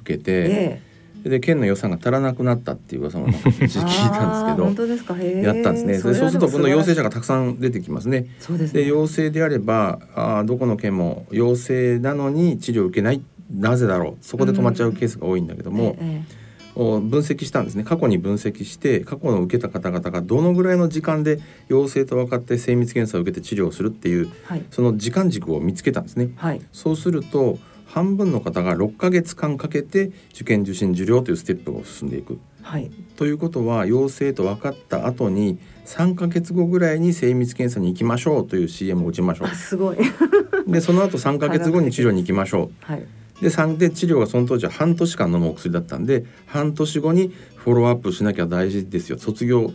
[0.00, 0.87] 受けて、えー
[1.24, 5.16] で県の予算が足らなくなったっていう噂も 聞いたんですけど本当ですか？
[5.18, 5.98] やったんですね。
[5.98, 8.26] そうすると今度陽性者がたくさん出てきますね。
[8.38, 8.82] そうですね。
[8.82, 13.22] で陽性であればあどこの県も陽性なのに治療を受けない。
[13.54, 14.16] なぜだろう。
[14.20, 15.96] そこで止まっちゃうケースが多いんだけども。
[16.00, 17.82] うんええ分析したんですね。
[17.82, 26.30] 過去に分析して過去の受けた方々がどのぐらいの時間で陽性と分かって精密検査を受けて治療をするっていう、はい、その時間軸を見つけたんですね。
[26.36, 27.58] はい、そうすると
[27.98, 32.38] 半分の方が6ヶ月間かけて受験受診受領というステップを進んでいく。
[32.62, 39.48] はい、ということは陽性と分かった後に3ヶ月後ぐらいに精密検査に行きましょうという CM を打ちましょう。
[39.48, 39.96] すごい。
[40.68, 42.84] でその後3ヶ月後に治療に行きましょう。
[42.84, 43.06] はい、
[43.42, 49.18] で3で治療がその当時は半年間飲むお薬だったんで半年後にフォローアップしなきゃ大事ですよ。
[49.18, 49.72] 卒業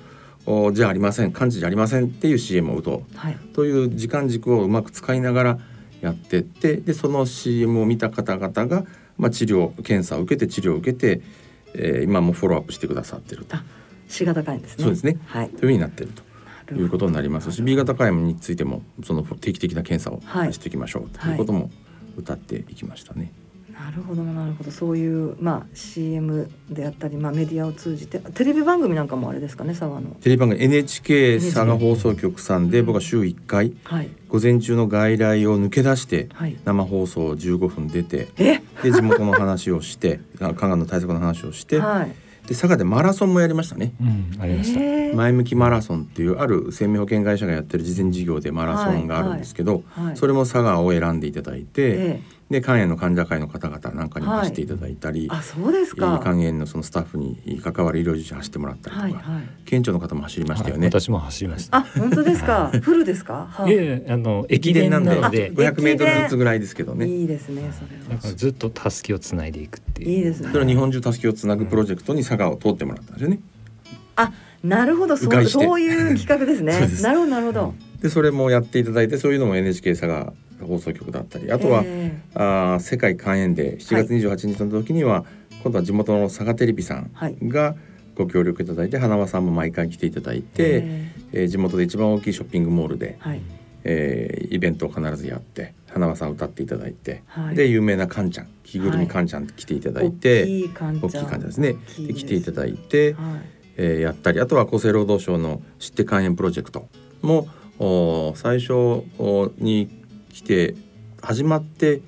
[0.71, 1.33] じゃありません。
[1.33, 5.59] 完治じゃありませんっていう CM を打とう、はい、という時間軸をうまく使いながら
[6.03, 8.85] やってってでその CM を見た方々が、
[9.17, 11.21] まあ、治療検査を受けて治療を受けて、
[11.73, 13.55] えー、今もフォローアップしてくださってると。
[14.09, 14.83] C 型肝炎ですね。
[14.83, 15.17] そうですね。
[15.25, 15.49] はい。
[15.49, 16.13] というふうになっている
[16.67, 21.71] ということになりますし、B 型肝炎についてもその定期的な検査をしていきましょうということも
[22.17, 23.31] 歌っていきましたね。
[23.73, 24.71] なるほどなるほど。
[24.71, 30.11] そういうまあ CM であったりまあメディアを通じてテレビ番組なんかもあれですかね佐賀の。
[30.21, 36.29] テレビ番組 NHK 佐賀放送局さんで僕は週1回、はい、午前中の外来を抜け出して、
[36.65, 42.07] 生放送15分出てで地元の話をして 香川の対策の話をして、はい、
[42.47, 44.03] で佐賀でマラソンもやりましたね、う
[44.37, 44.79] ん、ありました。
[45.15, 50.05] 前向きマラソンっていうある生命保険会社がやってる事前事業でマラソンがあるんですけど、はい。
[50.07, 52.21] はい、それも佐賀を選んでいただいて、
[52.53, 56.21] で肝炎の患者会の方々なんかに走っていただいたり、はい、あそうですか。
[56.23, 61.77] 肝炎のそのスタッフに関わる医療従事者走ってもらったりとか、はいはい、県庁の方も走りましたよね、私も走りました。
[61.77, 62.71] あ本当ですか？
[62.81, 65.51] フルですか、はい、いやあの駅伝なんで。
[65.51, 67.07] 500メートルずつぐらいですけどね。
[67.07, 68.35] いいですねそれは。
[68.35, 70.09] ずっとたすきをつないでいくっていう。
[70.09, 70.49] いいですね。
[70.49, 73.39] それは日本中たすきをつなぐプロジェクトに佐賀を通ってもらったんですよね。
[74.15, 74.31] あ
[74.63, 75.17] なるほど。
[75.17, 76.87] そうそういう企画ですね。
[77.01, 77.73] なるほどなるほど。
[78.01, 81.83] でそれもやっていただいてそういうのも NHK 佐賀放送局だったりあとは
[82.35, 87.11] あ世界肝炎で7月28日の時には、はい、今度は地元の佐賀テレビさん
[87.43, 87.75] が
[88.15, 90.83] ご協力いただいて花輪さんも毎回来ていただいて、
[91.31, 93.41] えー、地元で一番大きいショッピングモールで、はい、
[93.83, 101.39] えー、イベントを必ずやって花輪さん歌っていただいて、はい、で有名なカンちゃん着ぐるみカンちゃん来ていただいて、大きいカンちゃん。
[101.39, 101.75] ですね。
[101.99, 103.41] で来ていただいて、はい、
[103.77, 106.87] えー、やったりあとは厚生労働省の知って肝炎プロジェクト
[107.21, 107.47] も
[107.79, 109.03] お最初
[109.57, 109.89] に
[110.33, 110.75] 来て
[111.21, 112.01] 始まって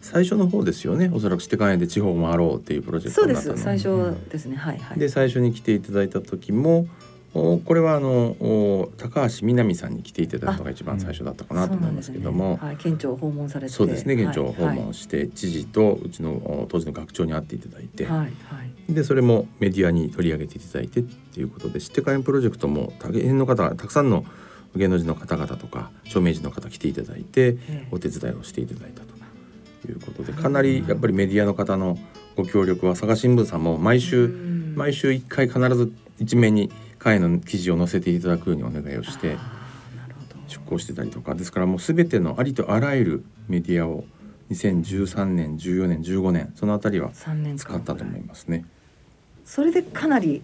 [0.00, 1.10] 最初の方ですよね。
[1.12, 4.98] おそらくして肝炎で地方を回ろうっていうプロジェクトそうです最初ですね、はいはい。
[4.98, 6.86] で最初に来ていただいた時も
[7.34, 13.72] おこれはあのお高橋みなみさんに来ていただいたのが一番最初だったかなと思いますけども、ね、はい、県庁を訪問されて。
[13.72, 14.16] そうですね。
[14.16, 18.28] 県庁を訪問して、はい、知事とうちの当時の学長に会っていただいて、はいは
[18.88, 24.24] い、でそれもメディアに取り上げていただいてっていうことで知って肝炎プロジェクトも大変の方たくさんの
[24.76, 27.56] 芸能人の方々とか著名人の方来ていただいて
[27.90, 29.18] お手伝いをしていただいたと。
[29.86, 31.98] いうことでかなりやっぱりメディアの方の
[32.36, 34.28] ご協力は佐賀新聞さんも毎週
[34.74, 39.36] 毎週1回必ず一面に会の記事を載せていただくようにお願いをして
[40.48, 41.34] 出稿してたりとか。
[41.34, 44.04] ですからもう全てのありとあらゆるメディアを
[44.50, 48.64] 2013年14年15年そのあたりは使ったと思いますね。
[49.44, 50.42] それでかなり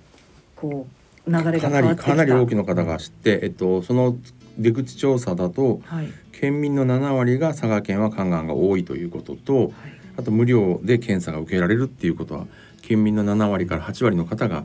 [0.57, 4.17] こう流れかなりかなり多くの方が知って、えっと、その
[4.59, 9.73] 出口調査だと、はい、県民の7割が佐賀県は肝がんが多いということと、はい、
[10.19, 12.47] あと無料で検査が受けられるっていうことは
[12.83, 14.65] 県民の7割から8割の方が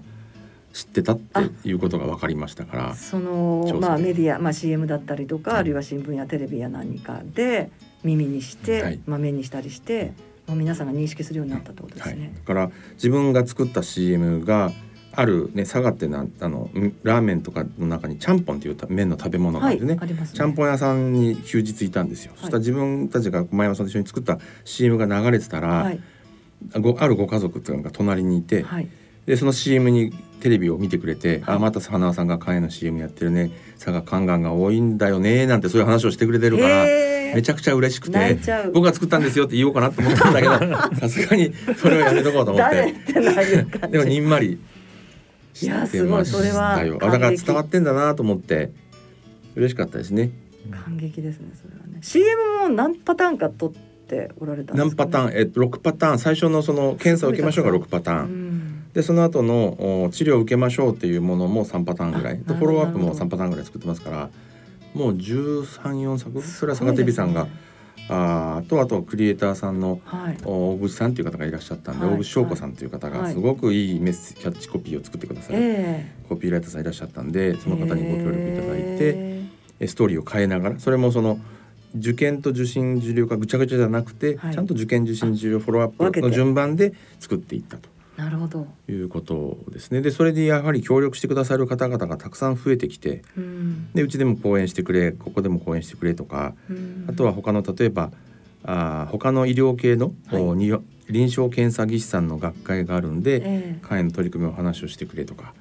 [0.74, 7.72] 知ってたっていうことが分かりましたからその、まあ、メディア、まあ、CM だったりとか、はい、あるいは新聞やテレビや何かで
[8.03, 10.14] 耳にして、はい、まあ、目にしたりして
[10.47, 12.14] もう皆さんが認識するようになったってことですね。
[12.14, 14.72] はい、だから自分が作った CM が
[15.12, 16.70] あるね佐賀ってなあの
[17.03, 20.30] ラーメンとかの中にちゃんぽんっていう麺の食べ物があるんですね,、ね。
[20.34, 25.99] ちゃんぽん屋さんに休日いたんですよ、そしたら自分たちが前山さんと一緒に作った CM が流れてたら、はい、
[26.80, 28.88] ごあるご家族っていうのが隣にいて、はい、
[29.26, 33.51] でその CM にテレビを見てくれて「はい、あまた花輪さんが肝炎の CM やってるね。
[33.76, 36.86] 佐賀肝がんが多いんだよね」なんてそういう話をしてくれてるから。
[37.36, 38.39] めちゃくちゃ嬉しくて
[38.74, 42.95] 僕が作ったんですよって言おうかなと思ったんだけど さすがにそれはやめとこうと思って。
[43.88, 44.60] でもにんまり
[45.54, 48.72] 知ってましたよあだから伝わってんだなと思って。
[49.56, 50.32] 嬉しかったですね。
[50.86, 51.97] 感激ですねそれはね。
[52.02, 55.38] CM も何パターンか撮っておられたね、何パターン？
[55.38, 56.20] えっと6パターン。
[56.20, 58.86] 最初のその検査を受けましょうが6パターン。
[58.93, 62.38] でその後の治療を受けましょうっていうものも3パターンぐらい。
[62.38, 64.30] フォローアップも3パターンぐらい作ってますから
[64.93, 67.52] もう134作それは坂手美さんが、ね、
[68.10, 75.60] あとあとクリエイターさんの、はい、大口さんという方がいらっしゃったんで、はい、大口翔子さんという方がすごくいいメッセキャッチコピーを作ってくださる、
[76.28, 81.39] コピーライターさんいらっしゃったんでその方にご協力いただいてストーリーを変えながらそれもその
[81.95, 87.89] 受験と受診受領がぐちゃぐちゃじゃなくて、はい、ちゃんと受験受診受領フォローアップの順番で作っていったと。
[88.20, 88.67] なるほど。
[88.89, 90.01] いうことですね。
[90.01, 98.11] でそれでやはり協力してくださる方々がたくさん増えてきて、うん、でうちでも講演してくれここでも講演してくれとか、うん、あとは他の例えば
[98.65, 100.43] あ他の医療系の、はい、
[101.09, 105.53] 臨床検査技師さんの学会があるんで、えー、の取り組みを話をしてくれとか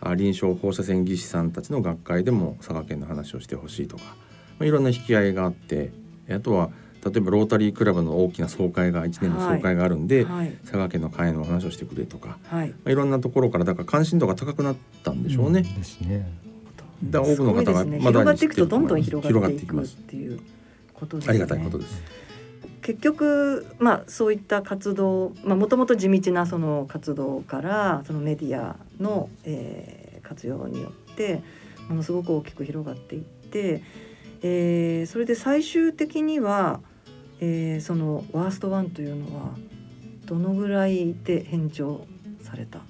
[0.00, 4.12] あ臨床放射線技師さんたちの学会でも佐賀県の話をしてほしいとか、ま
[4.60, 5.90] あ、いろんな引き合いがあって
[6.30, 6.70] あとは
[7.04, 15.60] 例えばロータリークラブの大きな総会が1年の総会があるんで、はい、佐賀県の会の話をしてくれとか、はいまあ、いろんなところからだから関心度が高くなったんでしょうね。
[15.60, 16.26] うん、ですね。
[17.02, 20.40] だ多くの方がまだ、広がっていくとどんどん広がっていくっていう
[20.94, 22.02] ことです、ね、ありがたいことです。
[22.80, 31.42] 結局、まあ、そういった活動もともと地道なその活動からそのメディアの、えー、活用によって
[31.88, 33.82] ものすごく大きく広がっていって、
[34.42, 36.80] えー、それで最終的には
[37.44, 39.50] えー、そのワーストワンというのは
[40.24, 42.06] どのぐらいで返上
[42.42, 42.80] された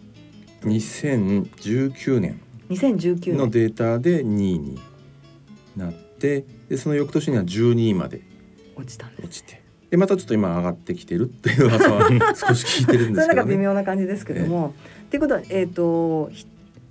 [0.63, 2.41] ？2019年。
[2.71, 3.37] 2019年。
[3.37, 4.79] のデータで2位に
[5.77, 8.23] なってでその翌年には12位まで
[8.77, 9.63] 落ちた落ちて。
[9.91, 14.75] でまたちょっと今上がってきてるっていう噂は少し聞いてるんですけど、ね、なんか微妙な感じですけども。
[15.07, 16.31] っていうことはえっ、ー、と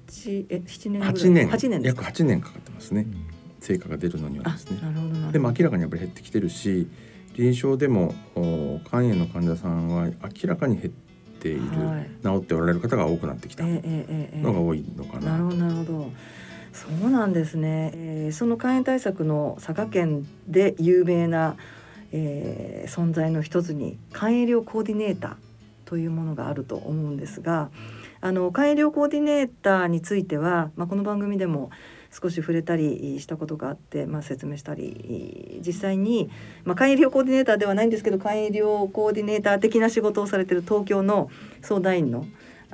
[0.09, 1.47] 七え七年八年。
[1.47, 3.25] 八年約八年かかってますね、うん、
[3.59, 4.79] 成果が出るのにはですね。
[5.31, 6.87] でも明らかにやっぱり減ってきてるし
[7.33, 10.93] 臨床でも肝炎の患者さんは明らかに減っ
[11.39, 15.31] ている、はい、治っておられる方が多くなってきたのが多いのかな。
[15.31, 16.11] なるほどなるほど。
[16.73, 21.55] そうなんですね、えー、その肝炎対策の佐賀県で有名な、
[22.11, 25.35] えー、存在の一つに肝炎医療コーディネーター
[25.85, 27.69] というものがあると思うんですが
[28.21, 31.69] あの肝炎医療コーディネーターについては、まあ、この番組でも
[32.13, 36.29] 少し触れたりしたことがあって、まあ、説明したり実際に、
[36.63, 42.25] まあ、肝医療コーディネーターではないんですけど肝医療コーディネーター的な仕事をされてる東京の相談員の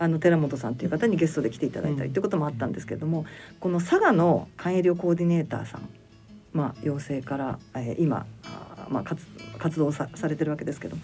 [0.02, 3.26] あの寺本さんという方にゲストで来ていただいたりということもあったんですけれども、
[3.60, 5.90] この佐賀の肝医療コーディネーターさん、
[6.54, 9.26] まあ、養成から、えー、今あ、まあ、活
[9.58, 10.96] 活動さされてるわけですけど、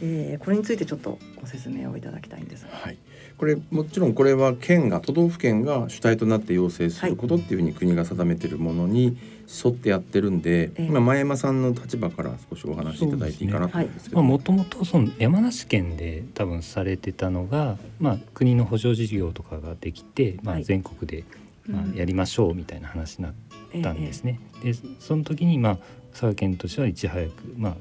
[0.00, 2.66] えー、これについてちょっとご説明をいただきたいんです。
[2.70, 2.98] はい
[3.40, 9.16] これもちろんこれは県が都道府県が主体となって要請することっていうふうに国が定めているものに
[9.64, 21.24] 沿ってやってるんで、はい、今前山さんの立場から少しお話しいただいていいかなと思うんですけど、もともとその山梨県で多分されてたのが、まあ、国の補助事業とかができて、まあ、全国で、
[21.66, 23.34] まあ、やりましょうみたいな話になっ
[23.82, 24.38] たんですね。
[24.62, 25.78] でその時に、まあ、
[26.12, 27.76] 佐賀県としてはいち早く、まあ、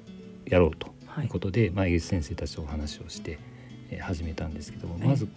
[0.45, 0.87] やろうと
[1.21, 1.69] いうことで、はい。
[1.71, 3.48] まあ、江口先生たちとお話をして。
[3.97, 5.27] 始めたんですけども、まず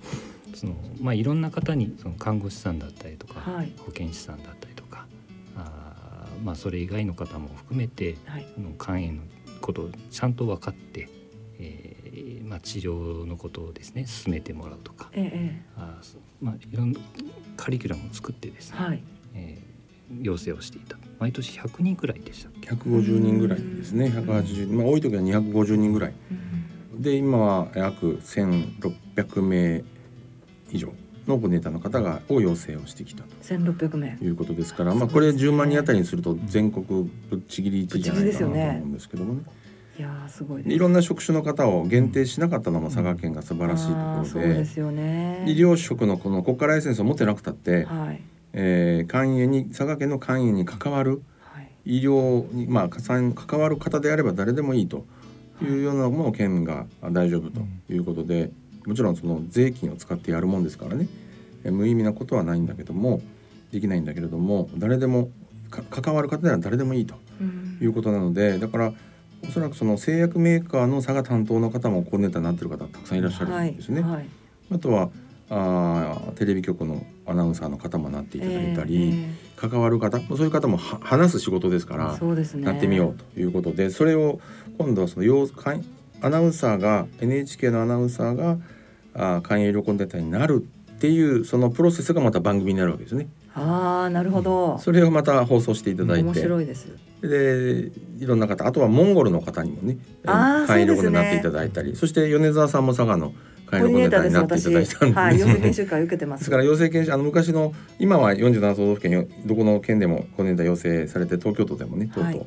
[0.54, 5.06] その、まあ、いろんな方にその看護師さんだったりとか、はい、保健師さんだったりとか
[5.56, 9.22] あ、まあ、それ以外の方も含めて、はい、の肝炎の
[9.60, 11.08] ことをちゃんと分かって
[11.58, 16.00] えーまあ、治療のことをですね進めてもらうとか、ええあ
[16.40, 17.00] まあ、いろんな
[17.56, 19.02] カリキュラムを作ってですね、はい。
[19.34, 20.98] えー、養成をしていた。
[21.18, 24.06] 毎年100人くらいでしたっけ？150人ぐらいですね。
[24.06, 26.14] 180まあ多い時は250人ぐらい
[26.98, 29.84] で今は約1600名
[30.70, 30.92] 以上
[31.26, 34.16] のコーディネーターの方がを要請をしてきた1600名。
[34.16, 36.84] ということですから、まあこれ10万人あたりにすると全国
[37.30, 39.42] ぶっちぎり1位じゃないかなと思うんですけどもね。
[39.98, 48.20] いやすごいいろんな職種の方を限定しなかったのも佐賀県が素晴らしいところで,、そうですよね、医療職のこの国家ライセンスを持ってなくたって、はい。
[48.54, 55.04] えー、肝炎に佐賀県の肝炎に関わるはい、医療にまあ関関わる方であれば誰でもいいと
[55.62, 57.60] いうようなものを県が大丈夫と
[57.92, 58.50] いうことで、
[58.86, 61.06] もちろんその税金を使ってやるもんですからね。
[61.64, 63.20] え無意味なことはないんだけども
[63.70, 65.30] できないんだけれども誰でも
[65.70, 67.78] か関わる方では誰でもいいとうん。
[67.80, 68.92] いうことなのでだから
[69.44, 74.00] おそらくその製薬メーカーの佐賀担当の方もコーディネーターになってる方たくさんいらっしゃるんですね。
[74.00, 74.26] はいはい。
[74.72, 75.10] あとは
[75.54, 82.66] あーテレビ局のアナウンサーの方もなっていただいたり、え関わる方そういう方もは話す仕事ですかえら、そうですね。
[82.66, 84.40] やってみようということでそれを
[84.78, 85.46] 今度はその要
[86.22, 88.56] アナウンサーが NHK のアナウンサーが
[89.14, 93.28] あー肝炎医療コンテンツになるっていうそのプロセスがまた番組になるわけですね。
[93.54, 94.78] ああなるほど。
[94.78, 96.88] それをまた放送していただい面て白いです。
[97.20, 101.08] でいろんな方あとはモンゴルの方にもねあー肝炎医療コンテンツそうですね。
[101.08, 103.34] になっていただいたりそ,、して米沢さんも佐賀の
[103.80, 112.34] コンテンツになっていただいたんで、 はい養成研修会受けてまですすから養成研修あの昔の今は47都道府県よどこの県でもコーディネーター養成されて東京都でもねとうはい。
[112.34, 112.46] とう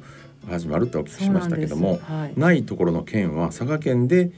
[0.50, 2.64] 始まるってお聞きしましたけども、そうない。
[2.64, 4.30] ところの県は佐賀県で、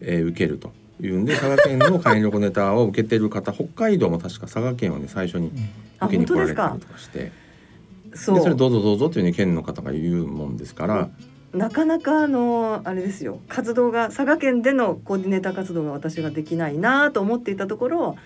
[0.00, 5.50] えー受けるというんで 佐賀県の肝炎コネターを受けてる方北海道も確か佐賀県をね最初に
[5.98, 7.18] あ受けに来られた本りとかして。
[7.18, 7.30] はい、
[8.14, 11.08] そでそうれどうぞどうぞというふうに県の方が言うもんですから、
[11.54, 13.40] なかなかあのあれですよ。
[13.48, 18.16] 活動が佐賀県でのコーディネーター活動が私ができないなと思っていたところ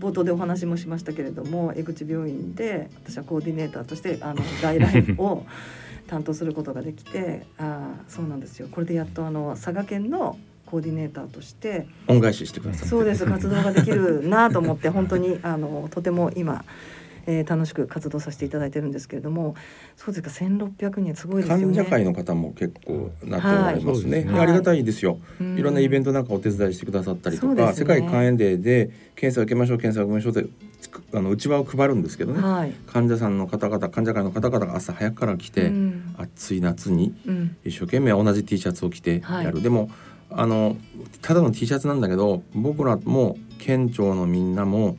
[0.00, 5.44] 冒頭でお話もしましたけれども江口病院で私はコーディネーターとしてあの外来を
[6.08, 8.68] 担当することができてああそうなんですよ。
[8.70, 12.88] これでやっとあの佐賀県のコーディネーターとして恩返ししてください。
[12.88, 13.26] そうです。
[13.26, 16.64] 活動ができるなと思って本当にあのとても今、
[17.30, 19.54] えー楽しく活動させていただいてるんですけれども
[19.96, 21.64] そうですか1600人すごいですよね。
[21.64, 24.18] 患者会の方も結構なっておられますね。
[24.18, 24.24] はい。
[24.24, 25.18] でありがたいですよ。
[25.38, 25.58] うん。
[25.58, 27.72] いろんなイベントなんかお手伝いしてくださったりとか、ね。
[27.74, 30.48] 世界肝炎デーで検査受けましょう検査受けましょうって
[30.80, 32.72] つくあの内輪を配るんですけどね、はい。
[32.86, 36.14] 患者さんの方々患者会の方々が朝早くから来て、うん。
[36.16, 37.56] 暑い夏にうん。
[37.64, 39.90] 一生懸命同じ T シャツを着てやる、はいでも
[40.30, 40.76] あの
[41.22, 44.98] ただの T シャツなんだけど僕らも県庁のみんなも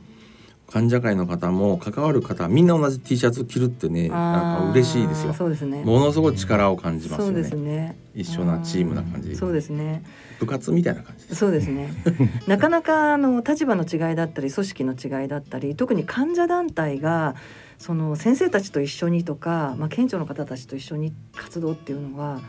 [0.70, 5.34] 患者会の方も関わる方みんな同じ T シャツ着るってねなんか嬉しいですよ。
[5.34, 5.82] そうですね。
[5.84, 7.32] ものすごい力を感じますよね。
[7.32, 7.98] そうですね。
[8.14, 10.04] 一緒なチームな感じそうですね。
[10.38, 11.34] 部活みたいな感じ。
[11.34, 11.92] そうですね。
[12.46, 17.34] なかなかあの立場の違いだったり組織の違いだったり特に患者団体が
[17.78, 22.40] その先生たちと一緒にとか、まあ、県庁の方たちと一緒に活動っていうのは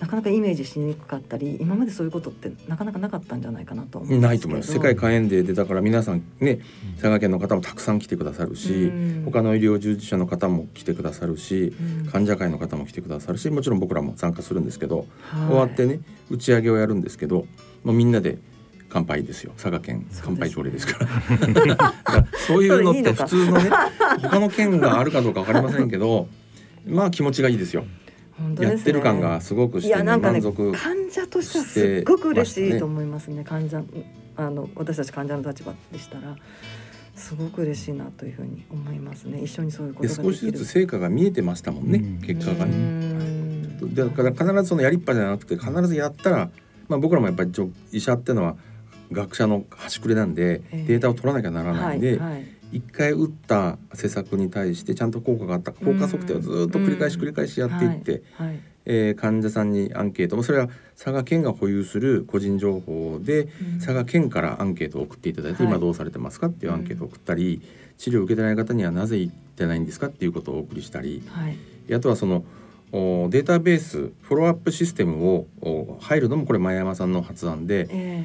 [0.00, 4.72] なかなかイメージしにくかったり今までそういうことってなかなかなかったんじゃないかなとないと思います。
[4.72, 6.60] 世界肝炎デーでだから皆さんね
[6.94, 9.22] 佐賀県の方もたくさん来てくださるし、うん。
[9.26, 11.74] 他の医療従事者の方も来てくださるし、
[12.04, 12.10] うん。
[12.10, 15.46] 患者会の方も来てくださるしもちろん僕らも参加するんですけど、はい。
[15.48, 17.46] 終わってね打ち上げをやるんですけど
[17.84, 18.38] もうみんなで
[18.88, 19.52] 乾杯ですよ。
[19.56, 22.26] 佐賀県乾杯朝礼ですから。
[22.48, 23.70] そういうのって普通のね
[24.22, 26.26] 他の県があるかどうかわかりませんけど
[26.86, 27.84] まあ気持ちがいいですよ
[28.60, 33.44] やってる感がすごくいして、ね、やなんかね満足患者としてはすっごく嬉しいと思いますね。
[33.44, 33.82] 患者
[34.36, 36.36] あの私たち患者の立場でしたら
[37.14, 39.42] すごく嬉しいなというふうに思いますね。
[39.42, 40.34] 一緒にそういうこでとができる。
[40.34, 42.26] 少しずつ成果が見えてましたもんね、うん。
[42.26, 42.74] 結果がうね。
[42.74, 46.50] んだから必ずそのやりっぱじゃなくて必ずやったら、
[46.88, 47.50] まあ、僕らもやっぱり
[47.92, 48.56] 医者ってのは
[49.12, 50.84] 学者の端くれなんでええ。
[50.84, 55.72] データを取らなきゃならないんで、はいはい一回打った施策に対してちゃんと効果があった。
[55.72, 58.48] か効果測定をずっと繰り返し繰り返しやっていって、はい。
[58.48, 58.60] はい。
[58.86, 60.36] えー患者さんにアンケート。
[60.36, 63.78] もそれは佐賀県が保有する個人情報でうん。
[63.78, 65.72] 佐賀県からアンケートを送っていただいて、はい。
[65.72, 67.60] 今どうされてますかっていうアンケートを送ったり、
[68.00, 71.94] 治療を受けてない方にはなぜ行ってないんですかっていうことをお送りしたりはい。
[71.94, 72.44] あとはその
[72.92, 78.24] おデータベースフォローアップシステムをお入るのもこれ前山さんの発案でえ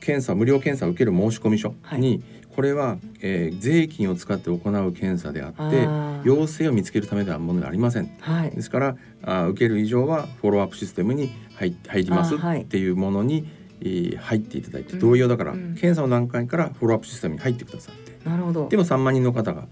[0.00, 2.22] 検査無料検査を受ける申込書に、
[2.58, 5.88] これは、えー税金を使って行う検査であって
[6.24, 8.06] 陽性を見つけるためではものではありません。
[8.06, 8.50] えはい。
[8.50, 13.46] ですからあー受ける以上はフォローアップシステムに入入りますっていうものに、
[13.80, 14.98] えー入っていただいてうん。
[14.98, 15.76] 同様だから、うん。
[15.76, 18.68] 検査の段階からフォローアップシステムに入ってくださってなるほど。
[18.68, 19.68] でも3万人の方が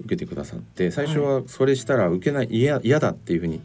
[0.00, 3.60] 受けてくださって最初はそれしたら受けない嫌嫌だっていうふうに、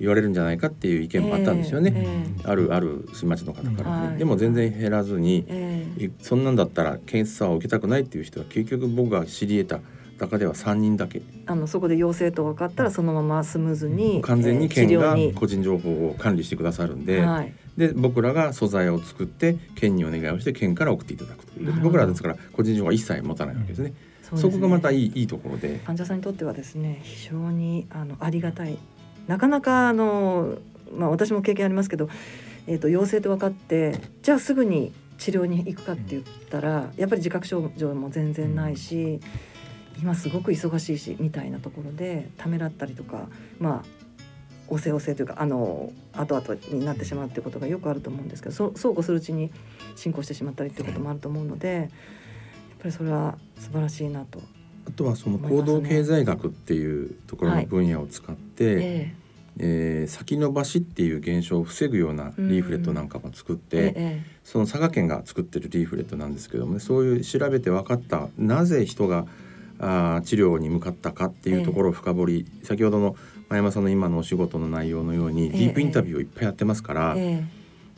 [0.00, 9.86] 言われるんじゃないかっていう意見もあったんですよね、えー、あるある新町の方からね、はい、でも全然減らずに、えー、そんなんだったら検査を受けたくないっていう人は結局僕が知り得た
[10.20, 11.22] 中では3人だけ。
[11.46, 21.72] あのそこで陽性と分かったらそのままスムーズに完全に県が個人情報を管理してくださるんで、はい、で僕らが素材を作って県にお願いをして県から送っていただくという。
[21.80, 23.94] 僕らですから個人情報は一切持たないわけですね。
[24.22, 24.42] そね。
[24.42, 25.80] そこがまたいいいいところで。
[25.86, 28.78] 患者さんにとってはですね非常にあのありがたい
[29.30, 30.58] なかなかあの、
[30.92, 32.08] まあ、私も経験ありますけど、
[32.66, 39.20] えーと、陽性と分かってじゃあすぐに治療に行くかって言ったらやっぱり自覚症状も全然ないし
[40.00, 43.28] 今すごく忙しいしみたいなところでためらったりとか
[43.60, 43.88] まあ
[44.66, 49.52] おせおせというかあの後々になってしまうっていうことがよくあると思うんですけどそそうこうするうちに
[49.94, 51.88] 進行してしまったりっていうこともあると思うのでやっ
[52.80, 54.40] ぱりそれは素晴らしいなと
[54.88, 59.14] あとはその行動経済学っていうところの分野を使って、はい、え。
[59.16, 59.19] ー、
[59.62, 69.26] えー、先延ばしっていう現象を防ぐようなリーフレットなんかも作って、えー、その佐賀県が作ってるリーフレットなんですけども、ね、そういう調べて分かったなぜ人が
[69.78, 73.16] あ治療に向かったかっていうところを深掘り、えー、先ほどの
[73.50, 77.44] 前山さんの今のお仕事の内容のようにディープインタビューをいっぱいやってますから、え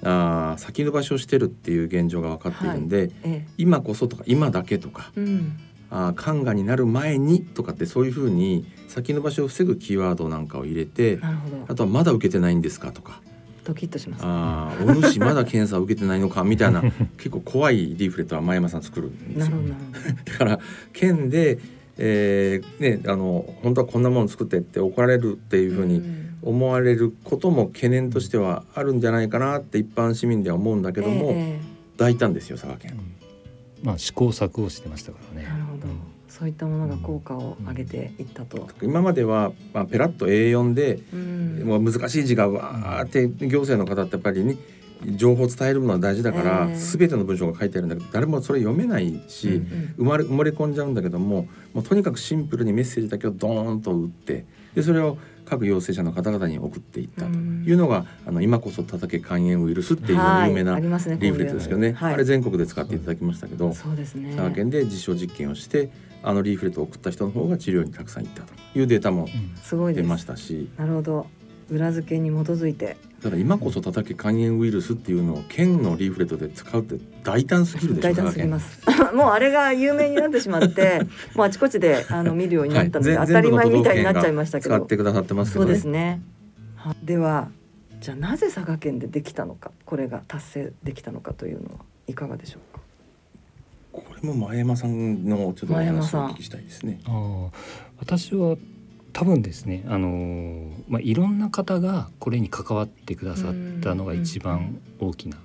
[0.02, 3.12] ー、あ先延ばしをしてるっていう現状が分かっているんで、はい。
[3.22, 5.60] えー、今こそとか今だけとか、うん、
[5.94, 11.20] あ肝がんになる前にとかってそういうふうに先延ばしを防ぐキーワードなんかを入れて
[11.68, 13.20] あとはまだ受けてないんですかとか。
[13.64, 16.82] ドキッとします、ね、ああお主まだ検査を受けてないのかみたいな
[17.16, 19.56] 結構怖いリーフレットは前山さん作るんですよ。
[20.24, 20.60] だから
[20.92, 21.60] 県で、
[21.96, 26.02] えー、ねあの本当はこんなもの作ってって怒られるっていうふうに
[26.42, 32.98] 思われることも懸念としてはあるんじゃないかなって一般市民では思うんだけども、えー、大胆ですよ佐賀県。
[33.82, 35.46] まあ試行錯誤してましたからね。
[35.82, 35.88] ど。
[35.88, 36.12] うん。
[36.28, 38.66] そういったものが効果を上げていったと。
[38.80, 44.56] 今までは、まあ、ペラッと A4 で、うん、もう難しい字がわーって行政の方ってやっぱりね
[45.04, 65.90] 情報を伝えるのは大事だから、えー、全ての文章が書いてあるんだけど誰もそれ読めないし、うんうん、生まれ埋もれ込んじゃうんだけどももうとにかくシンプルにメッセージだけをドーンと打ってでそれを各陽性者の方々に送っていったというのが、あの今こそ叩け肝炎ウイルスっていう有名なリーフレットですけどね、あれ全国で使っていただきましたけど、そうですね、佐賀県で実証実験をして
[66.22, 69.28] あのリーフレットを送った人の方が治療にたくさん行ったというデータも
[69.92, 71.26] 出ましたし、なるほど
[71.72, 72.96] 裏付けに基づいて。
[73.22, 78.80] ただ今こそ叩け肝炎ウイルスっていうのを県のリーフレットで使うって大胆すぎるでしょ大胆すぎます。
[79.14, 84.74] もうあれが有名になってしまってもうあちこちで あの見るようになったので、はい、当たり前みたいになっちゃいましたけど。
[84.76, 86.20] 使ってくださってますけど、ね、そうですね。
[87.04, 87.48] では
[88.00, 91.74] じゃあなぜ佐賀県でできたのかこれが達成できたのかというのは
[92.08, 92.82] いかがでしょうか？
[93.92, 97.00] これも前山さんのちょっとお話をお聞きしたいですね。
[97.06, 97.50] あ。
[97.98, 98.56] 私は
[99.12, 105.36] 多分ですね、あのまあ、いろんな方がこれに関わってくださったのが一番大きな、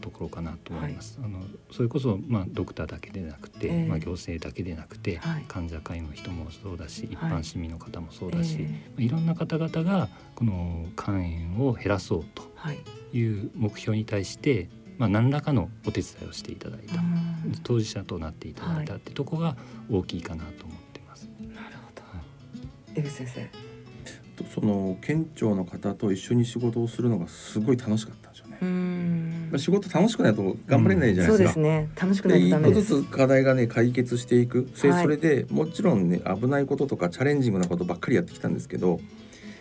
[0.00, 1.18] ところかなと思います。
[1.20, 12.42] はい、あのそれこそまあドクターだけでなくて、えー、まあ行政だけでなくて、はい、患者会の人もそうだし、一般市民の方もそうだし、えー、いろんな方々がこの肝炎を減らそうと
[12.72, 13.22] い。
[13.24, 16.94] う目標に対して、まあ何らかのお手伝いをしていただいた、
[17.62, 19.56] 当事者となっていただいたってとこが
[19.90, 20.71] 大きいかなと思ってます。
[22.94, 23.48] 江口先生。
[24.54, 28.56] その県庁の方と一緒に仕事をするのがすごい楽しかったんですよね。
[29.50, 31.52] まあ仕事楽しくないと頑張れないじゃないですか。
[31.54, 31.88] そうですね。
[32.00, 34.70] 楽しくないと一個ずつ課題がね解決していく。
[34.74, 39.00] それそれでもちろんね危ないこととかチャレンジングなことばっかりやってきたんですけど、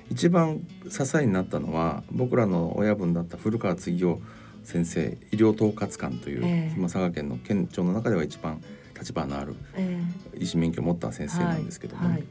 [0.09, 4.19] 一番支えになったのは僕らの親分だった古川次夫
[4.63, 8.61] 先生医療統括官という、えー、佐賀県の県庁の中では一番
[8.97, 9.55] 立場のある
[10.37, 12.23] 医師免許を持った先生なんですけども、はいはい、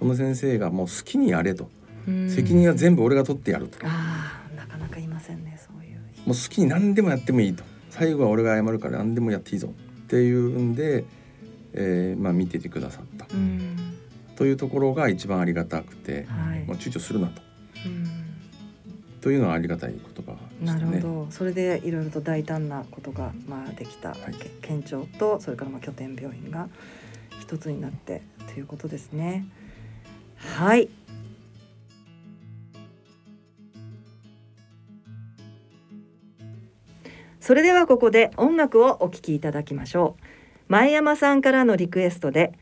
[0.00, 1.68] その先生がもう好きにやれと。
[2.28, 3.78] 責任は全部俺が取ってやると。
[3.84, 7.62] あなかなかいませんねそういうもう好きに何でもやってもいいと。
[7.90, 9.72] 最後は俺が謝るから何でもやっていいぞ
[10.04, 11.04] っていうんで、
[11.74, 13.26] えーまあ、見ててくださった。
[14.36, 17.42] というところが一番ありがたくて、はい、もう躊躇するなと。
[19.20, 21.26] というのはありがたい言葉、ね、なるほど。
[21.30, 24.18] それでいろいろと大胆なことがまあできた、はい、
[24.62, 26.68] 県庁とそれからまあ拠点病院が
[27.38, 29.44] 一つになってということですね。
[30.40, 30.88] はい。
[37.40, 40.22] それではここで音楽をお聴きいただきましょう。
[40.68, 42.52] 前山さんからのリクエストで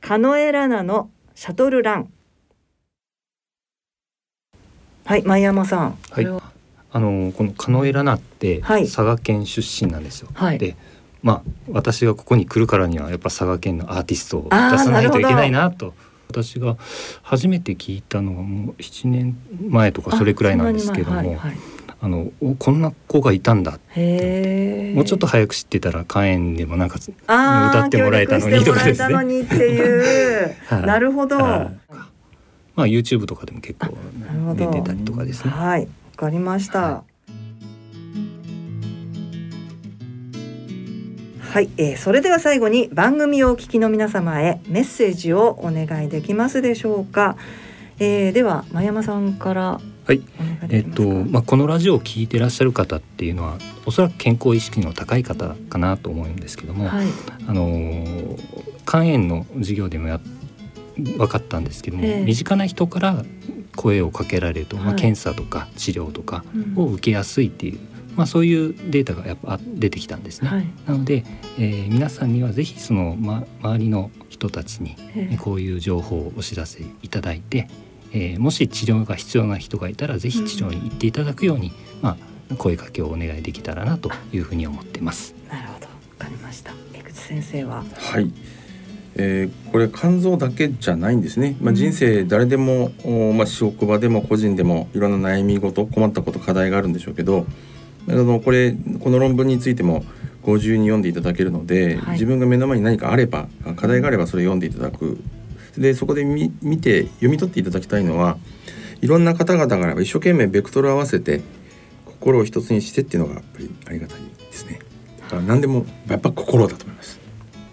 [0.00, 2.12] カノエラナのシャトルラン。
[5.04, 5.98] はい前山さん。
[6.10, 6.50] はい。
[6.92, 10.76] あのこのカノエラナって佐賀県出身なんですよ、はい、で
[11.22, 15.94] まあ私がここに来るからにはやっぱ佐賀県のアーティストを出さないといけないなと
[16.30, 16.76] 私が
[17.22, 19.36] 初めて聞いたのはもう7年
[19.68, 21.56] 前とかそれくらいなんですけども、はいはい、
[22.00, 29.42] あのこんな子がいたんだもうちょっと早く知ってたら肝炎でもなんか歌ってもらえたのにとかですね。
[29.42, 30.54] っていう。
[30.70, 31.38] なるほど。
[31.38, 33.94] まあ YouTube とかでも結構
[34.54, 35.50] 出てたりとかですね。
[35.50, 36.80] はい、わかりました。
[36.80, 37.09] はい
[41.50, 47.36] はい、えー、それでは最後に番組をお聞きの皆様へメッセージをお願いできますでしょうか。
[47.98, 50.22] えー、では真山さんからはい、
[50.68, 57.06] えっとまあこのラジオを聞いてらっしゃる方っていうのはおそらく健康意識の高い方かなと思うんですけども、はい、
[57.48, 58.36] あの
[58.86, 60.20] 肝炎の授業でもや
[60.96, 63.24] 分かったんですけども、えー、身近な人から
[63.74, 66.44] 声をかけられると、まあ、検査とか治療とか
[66.76, 67.80] を受けやすいっていう
[68.16, 70.48] まあ、そういうデータがやっぱ出てきたんですね。
[70.48, 71.24] はい、なので、
[71.58, 77.68] えー、皆さんにはぜひその、ま、周りの人たちに、えこういう情報をお知らせいただいて、
[78.12, 82.16] えー、もし治療が必要な人がいたらぜひ治療に行っていただくように、うん、ま
[82.50, 85.34] あ、声かけをお願いできたらなというふうに思ってます。
[85.48, 86.72] なるほど、わかりました。
[86.94, 87.84] 江口先生は？
[87.96, 88.30] はい。
[89.16, 97.44] えー、これ肝臓だけじゃないんですね、まあ、人生誰でも、うん、まあ、職場でも個人でもいろんな悩み事困ったこと課題があるんでしょうけど
[98.08, 100.04] あのこれこの論文についても
[100.42, 105.18] ご自由に読んでいただけるので、はい、自分が目の前に何かあれば課題があればそれ読んでいただく
[105.76, 108.38] でそこで見見て読み取っていただきたいのは
[109.00, 111.40] いろんな方々が一生懸命ベクトルを合わせて
[112.04, 114.80] 心を一つにしてっていうのがやっぱりありがたいですね。
[115.46, 117.20] 何でもやっぱ心だと思います。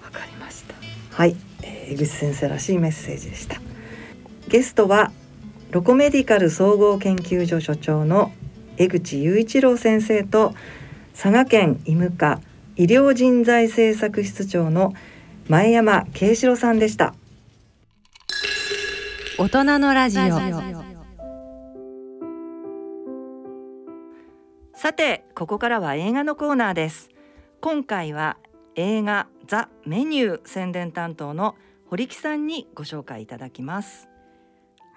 [0.03, 0.75] わかりました。
[1.11, 3.59] はい、えー、江口先生らしいメッセージでした。
[4.47, 5.11] ゲストは
[5.71, 8.31] ロコメディカル総合研究所所長の
[8.77, 10.53] 江口雄一郎先生と
[11.13, 12.39] 佐賀県医務課
[12.75, 14.93] 医療人材政策室長の
[15.49, 17.15] 前山慶志郎さんでした。
[19.39, 20.37] 大人のラジオ。
[24.75, 27.09] さてここからは映画のコーナーです。
[27.61, 28.37] 今回は
[28.75, 31.55] 映画ザ・メニュー宣伝担当の
[31.87, 34.07] 堀木さんにご紹介いただきます。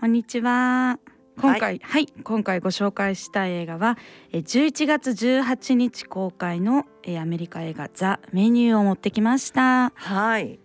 [0.00, 0.98] こんにちは
[1.40, 3.96] 今回、はい、はい、今回ご紹介した映画は
[4.32, 6.84] 11月18日公開の
[7.18, 9.92] アメリカ映画ザ・メニューを持ってきました。
[9.94, 10.58] はい、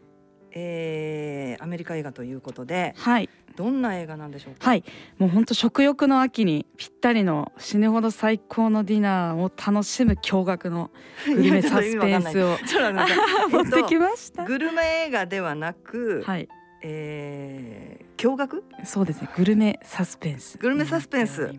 [0.51, 3.29] えー、アメリカ映画ということではい。
[3.55, 4.69] どんな映画なんでしょうか？
[4.69, 4.83] はい。
[5.17, 10.91] もう本当食欲の秋にぴったりの死ぬほど最高のディナーを楽しむ驚愕の
[11.25, 12.57] グルメサスペンスを
[13.49, 16.49] 持ってきました、グルメ映画ではなく、はい。
[16.81, 17.94] えー、
[18.25, 18.63] 驚愕？
[18.83, 19.29] そうですね。
[19.35, 21.53] グルメサスペンスグルメサスペンス。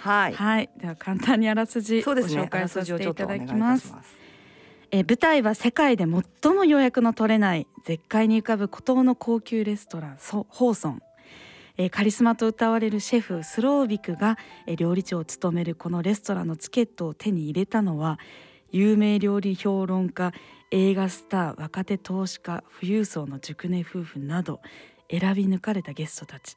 [0.00, 3.94] はい、はい、では簡単にあらすじご紹介させていただきます。
[4.90, 11.02] え舞台は世界で最も予約の取れない絶海に浮かぶ孤島の高級レストランホーソン。
[11.76, 14.36] えカリスマと歌われるシェフスロービクが
[14.66, 18.18] え料理長を務めるこのレストランのチケットを手に入れたのは
[18.70, 20.32] 有名料理評論家
[20.70, 24.60] 映画スター若手投資家富裕層の熟年夫婦など
[25.10, 26.56] 選び抜かれたゲストたち、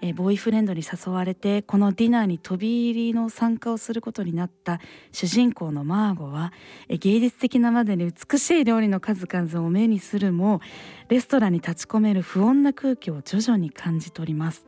[0.00, 4.80] えボーイフレンドに誘われてこのディナーに飛び入りの参加をすることになった
[5.12, 6.52] 主人公のマーゴは、
[6.88, 10.60] え芸術的なまでに美しい料理の数々を目にするも
[11.08, 14.66] レストランに立ち込める不穏な空気を徐々に感じ取ります。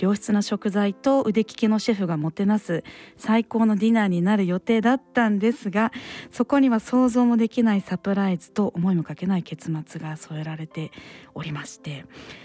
[0.00, 2.84] 良質な食材と腕利きのシェフがもてなす
[3.16, 5.92] 最高のディナーになる予定だったんですが
[6.30, 10.90] そこには想像もできないサプライズと思いもかけない結末が添えられて
[11.34, 12.04] おりまして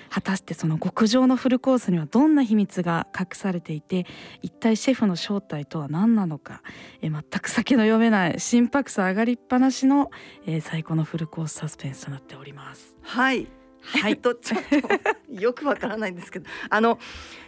[0.10, 4.06] 果たしてその極上のフルコースにはどんな秘密が隠されていて
[4.42, 6.62] 一体シェフの正体とは何なのか
[7.02, 10.10] え全く先の読めない心拍数上がりっぱなしの、
[10.46, 12.98] え、最高のフルコースサスペンスとなっております。
[13.02, 13.59] はい
[14.02, 17.00] はい、とちょっと よくわからないんですけどあの、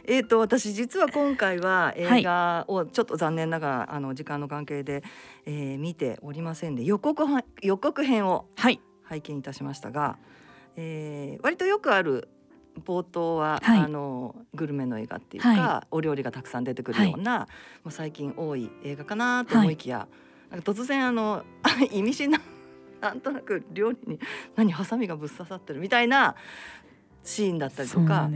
[0.05, 5.03] えーと、私実は今回は映画をちょっと残念ながらあの時間の関係で、
[5.45, 7.23] えー、見ておりませんで予告
[7.61, 8.79] 予告編を拝
[9.21, 12.29] 見いたしましたが、はい、えー、割とよくある
[12.85, 17.39] 冒頭は、はい、あのグルメの映画っていうか、はい、お料理がたくさん出てくるような、
[17.83, 20.07] もう最近多い映画かなと思いきや、
[20.49, 21.43] なんか突然あの
[21.91, 22.41] 意味深な
[23.01, 24.19] なんとなく料理に
[24.55, 26.35] 何ハサミがぶっ刺さってるみたいな
[27.23, 28.29] シーンだったりとか。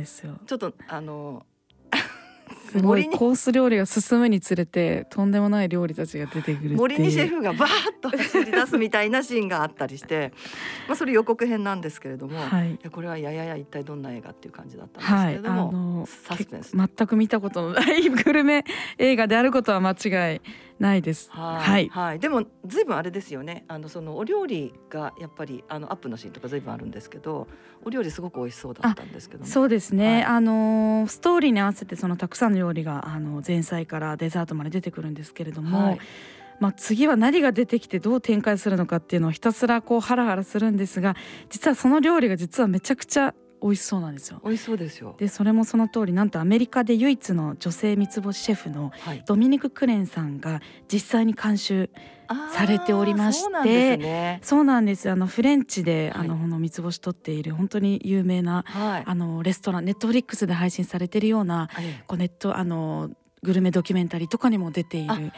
[0.45, 1.45] ちょっとあの
[2.71, 10.33] すごいコース料理が進むにつれてとんでもない料理たちが出てくる森にシェフがバーッと走り出すみたいなシーンがあったりして
[10.87, 16.75] まあそれ予告編なんですけれども、はい、いやこれはややや一体どんな映画っていう感じだったんですけれども、はい、サスペンス。
[16.75, 18.63] 全く見たことのないグルメ
[18.97, 20.41] 映画であることは間違い
[20.79, 21.29] ないです。
[21.31, 23.63] はい、はい、でもずいぶんあれですよね。
[23.67, 27.47] あのそのお料理がやっぱりあのアップのシーンとかずいぶんあるんですけど、
[27.83, 30.15] お料理すごく美味しそうだったんですけど、そうですね。
[30.15, 35.89] はい、あのストーリーに合わせてそのたくさんの料理があの前菜からデザートまで出てくるんですけれども。
[35.89, 35.99] はい
[36.59, 41.17] まあ、次は何が出てきてどう展開するのかっていうのをひたすらこうハラハラするんですが
[41.49, 44.41] 実はその料理が実はめちゃくちゃ美味しそうなんですよ。
[44.43, 45.15] 美味しそうですよ。
[45.17, 48.91] でそれもその通りなんとアメリカで唯一の女性三つ星シェフの
[49.25, 51.89] ドミニク・クレンさんが実際に監修
[52.53, 63.11] されておりまして、そうなんです、ね、あのフレンチで、はい、あのこの三つ星取っている本当に有名な、はい、あのレストランネットフリックスで配信されているような、はい、こうネットあの
[63.45, 65.31] グルメドキュメンタリーとかにも出ている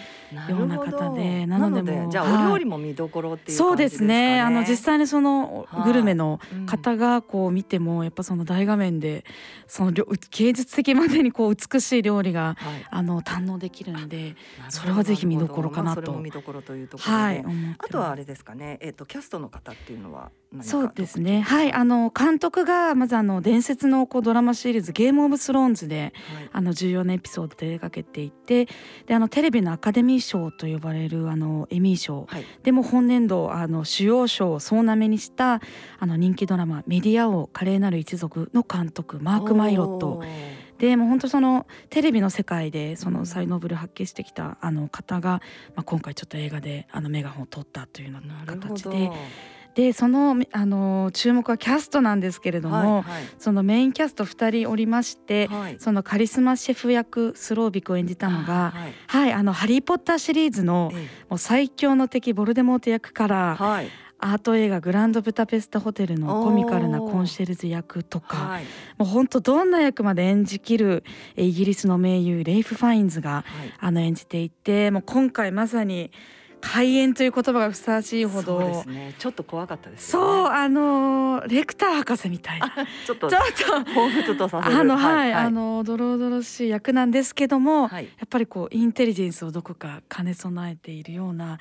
[0.50, 4.40] ような方でなのでもじゃあお料理も見どころっていう、そうですね。
[4.40, 9.26] あの実際にそのグルメの方がこう見てもやっぱその大画面で
[9.68, 14.36] その芸術的までにこう美しい料理が、はい、あの堪能できるんで
[14.70, 16.02] それはぜひ見どころかなと。
[16.02, 17.46] まあ、それも見どころというところで、はい、
[17.78, 20.32] あとはあれですかね、えっ、ー、とキャストの方っていうのは
[20.62, 21.42] そうですね。
[21.42, 28.68] はいあの監督がまずあの伝説のこうドラマシリーズ「ゲーム・オブ・スローンズで」はい、あの重要なエピソードで描けていて
[29.06, 35.62] であのテレビのアカデミー賞と呼ばれるあのエミー賞、はい、でも本年度あの主要賞を総なめにした
[36.00, 40.24] あの人気ドラマ「メディア王華麗なる一族」の監督マーク・マイロット。
[40.78, 45.42] でもう本当そのテレビの世界でその才能ぶる発揮してきたあの方が、
[45.76, 49.12] まあ、今回ちょっと映画であのメガホンを取ったというような形で。
[49.78, 53.04] でそのあの注目はキャストなんですけれども、はいはい、
[53.38, 60.92] そのメインキャスト2人おりまして、はい、そのカリスマシェフ役スロービクを演じたのが、はい、はい、あのハリー・ポッターシリーズの、
[61.30, 68.64] もう最強の敵ボルデモート役から、はい、アート映画「グランドブタペストホテル」のコミカルなコンシェルジュ役とか、はい、
[68.98, 71.04] もう本当どんな役まで演じきる
[71.36, 76.10] イギリスの名優レイフ・ファインズが、はい、あの演じていてもう今回まさに
[76.62, 82.60] 開演という言葉がふさわしいほど、ね、ちょっと怖かったです、ね、そうあのレクター博士みたい。
[82.60, 82.74] な
[83.06, 83.92] ちょっと ちょっと。
[83.92, 84.76] 彷彿とさせる。
[84.76, 91.60] あのはい、はい、あのドロドロしい役なんですけども、はい、やっぱりこうインテリジェンスをどこか兼ね備えているような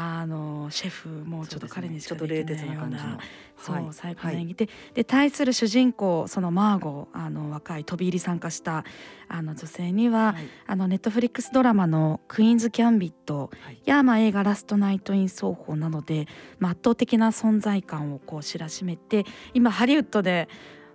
[0.00, 3.18] あのシェフもちょっと彼にしかできないような
[3.56, 8.84] そう、最高の演技で、で対する主人公そのマーゴあの若い飛び入り参加した
[9.26, 16.28] あの女性には、はい、あのネットフリックスドラマの「クイーンズ・ギャンビット」はい、やまあ映画「ラストナイト・イン奏法」などで、
[16.60, 20.48] まあ、圧倒的な存在感をこう知らしめて今ハリウッドで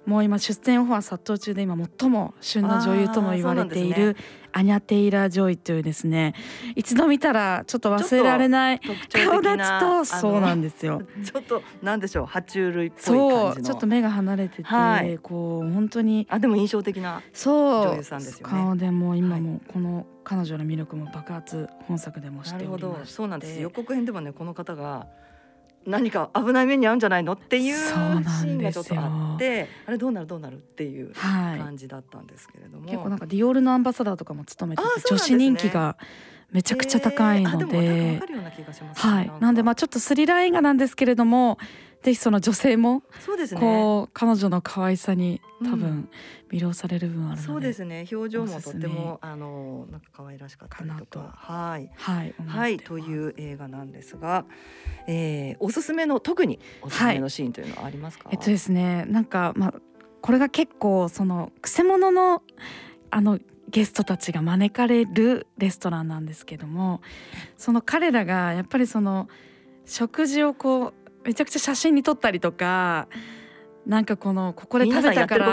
[0.06, 4.18] もう今出演オファー殺到中で今最も旬な女優とも言われている、
[4.52, 6.36] アニャ・テイラー・ジョイというですね。
[6.76, 11.02] 一度見たらちょっと忘れられない顔立ちとそうなんですよ。
[11.24, 18.54] ちょっとなんでしょう爬虫類っぽいそうちょっと目が離れてて、はい、こう本当にあでも印象的な女優さんですよね。
[18.54, 23.60] 顔でも今もこの彼女の魅力も爆発本作でもしておりましそうなんです。
[23.60, 25.08] 予告編でもねこの方が
[25.86, 35.98] 何か危ない目に遭うんじゃないのっていうシーンがちょっとあってあれどうなるどうなるっていう感じだったんですけれども、はい、結構なんかディオールのアンバサダーとかも務めてて、ね、女子人気が
[36.52, 38.22] めちゃくちゃ高いので、
[38.96, 39.32] はい。
[39.40, 41.58] なんでまあちょっとスリラー映画なんですけれども
[42.04, 43.62] ぜひその女性もそうですね。
[43.62, 46.10] こう彼女の可愛さに多分
[46.54, 48.06] 魅了される部分あるそうですね。
[48.12, 51.34] 表情もとってもあのなんか可愛らしかったりとか。
[51.36, 51.90] はい。
[51.96, 54.46] はいはいという映画なんですが、
[55.08, 59.74] えー、おすすめの特におすすめのシーンというのはありますか、はい、えっとですねなんかまあ
[60.22, 62.44] これが結構そのくせ者の
[63.10, 63.40] あの
[63.70, 67.02] ゲストたちが招かれるレストランなんですけども
[67.58, 69.28] その彼らがやっぱりその
[69.86, 70.94] 食事をこう
[71.26, 73.08] めちゃくちゃ写真に撮ったりとか
[73.86, 75.46] なんかこのここで食べたから。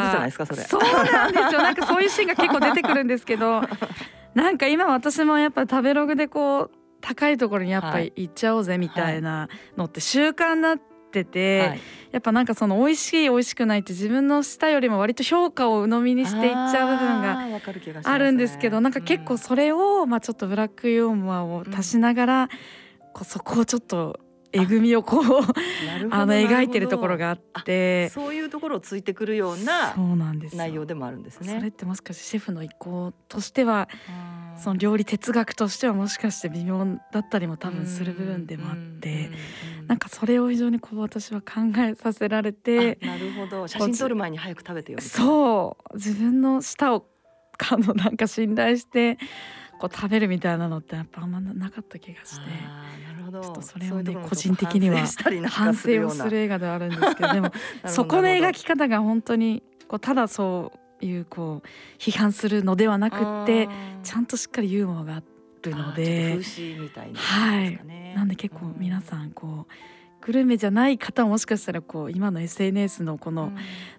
[0.65, 1.63] そうなんですよ。
[1.63, 3.63] なんかそういうシーンが結構出てくるんですけど。
[4.35, 6.71] なんか今私もやっぱ食べログでこう
[7.01, 11.81] 高いところにやっぱり行っちゃおうぜみたいなのって習慣になってて、はい、
[12.13, 17.61] やっぱなんかその美味しい美味しくないって自分の舌よりも割と評価を鵜呑みにしていっちゃう部分が
[18.05, 22.49] あるんですけど、ね、なんか結構それを、まあ、ちょっとブラックユーモアを足しながら、
[23.13, 24.21] こうそこをちょっと
[24.53, 25.23] えぐみをこう
[26.11, 28.09] あの描いてるところがあって。
[28.11, 29.95] そういうところをついてくるような
[30.55, 31.55] 内容でもあるんですね。
[31.57, 33.89] それってもしかしてシェフの意向としては
[34.57, 39.31] その料理哲学としてはもしかして微妙だったりも多分する部分でもあって
[39.87, 43.67] なんかそれを非常にこう私は考えさせられてなるほど。
[43.69, 45.97] 写真撮る前に早く食べてよそう。
[45.97, 47.07] 自分の舌を
[47.57, 49.19] かのなんか信頼して
[49.79, 52.47] こう食べるみたいなのってやっぱあんまなかった気がして。
[53.33, 54.99] ちょっとそれをね個人的には
[55.49, 57.53] 反省をする映画ではあるんですけどでも
[57.87, 61.69] そこの描き方が本当にこうただそういうこう
[61.99, 63.69] 批判するのではなくって
[64.03, 65.41] ちゃんとしっかりユーモアがあって。
[65.63, 66.41] るので、
[67.15, 67.81] はい、
[68.15, 69.73] なんで結構皆さんこう。
[70.23, 73.53] グルメじゃない方もしかしたらこう今の SNS のこの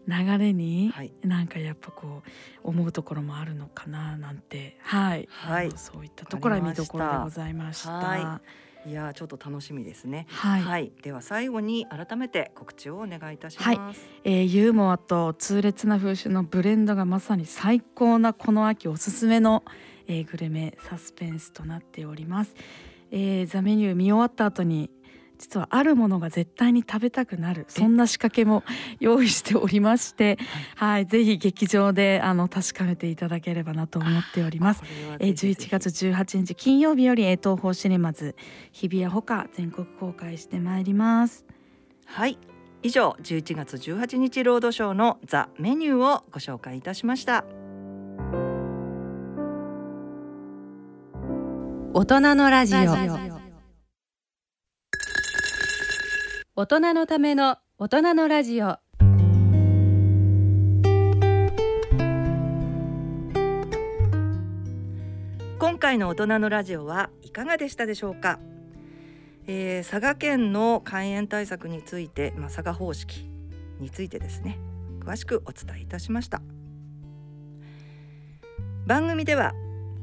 [0.08, 2.22] 流れになんかやっぱこ
[2.64, 4.78] う思うところもあるのかななんて。
[4.84, 8.40] はい、はい、そういったところは見どころでございました。
[8.84, 19.64] はい、いやちょっと楽しみですね、はい、はい、では最後に改めて告知をお願いいたします、はい、えー、ユーモアと痛烈な風習のブレンドがまさに最高なこの秋おすすめの、
[20.08, 22.56] えー、グルメサスペンスとなっております、
[23.12, 24.90] えー、ザメニュー見終わった後に
[25.42, 27.66] 実はあるものが絶対に食べたくなる。
[27.68, 28.64] そんな仕掛けも
[29.00, 30.38] 用意しておりまして、
[30.76, 34.84] はい、ぜひ劇場であの確かめていただければなと思っております。
[35.20, 38.36] え11月18日金曜日より東宝シネマズ
[38.72, 41.44] 日比谷ほか全国公開してまいります。
[42.06, 42.38] はい。
[42.84, 47.46] 以上11月18日ロードショーのザ・メニューをご紹介いたしました。
[51.94, 53.31] 大人のラジオ
[56.62, 58.78] 大人のための大人のラジオ。
[65.57, 68.38] 今回の大人のラジオはいかがでしたでしょうか、
[69.47, 73.28] えー、佐賀県の肝炎対策について、まあ、佐賀方式
[73.80, 74.59] についてですね。
[74.99, 76.43] 詳しくお伝えいたしました。
[78.86, 79.53] 番組では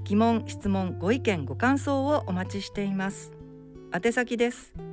[0.03, 3.31] 疑問質問ご意見ご感想をお待ちしています。
[3.95, 4.88] 宛先です。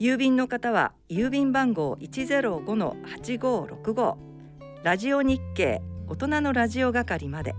[0.00, 4.16] 郵便の方は郵便番号105-8565
[4.82, 7.54] ラジオ日経大人のラジオ係まで。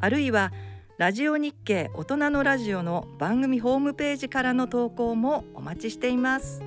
[0.00, 0.52] あるいは
[0.98, 6.62] ラジオ日経大人のラジオの番組ホームページからの投稿もお待ちしています。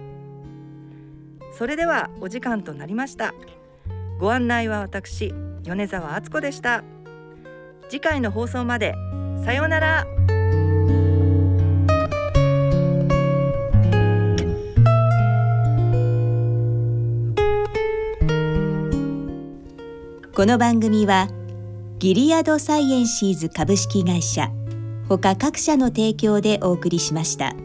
[1.57, 3.33] それではお時間となりました。
[4.19, 5.33] ご案内は私
[5.63, 6.83] 米澤敦子でした。
[7.89, 8.95] 次回の放送まで
[9.43, 10.36] さようなら。
[20.37, 21.29] この番組は
[21.97, 24.51] ギリアドサイエンシーズ株式会社
[25.09, 27.55] ほか各社の提供でお送りしました。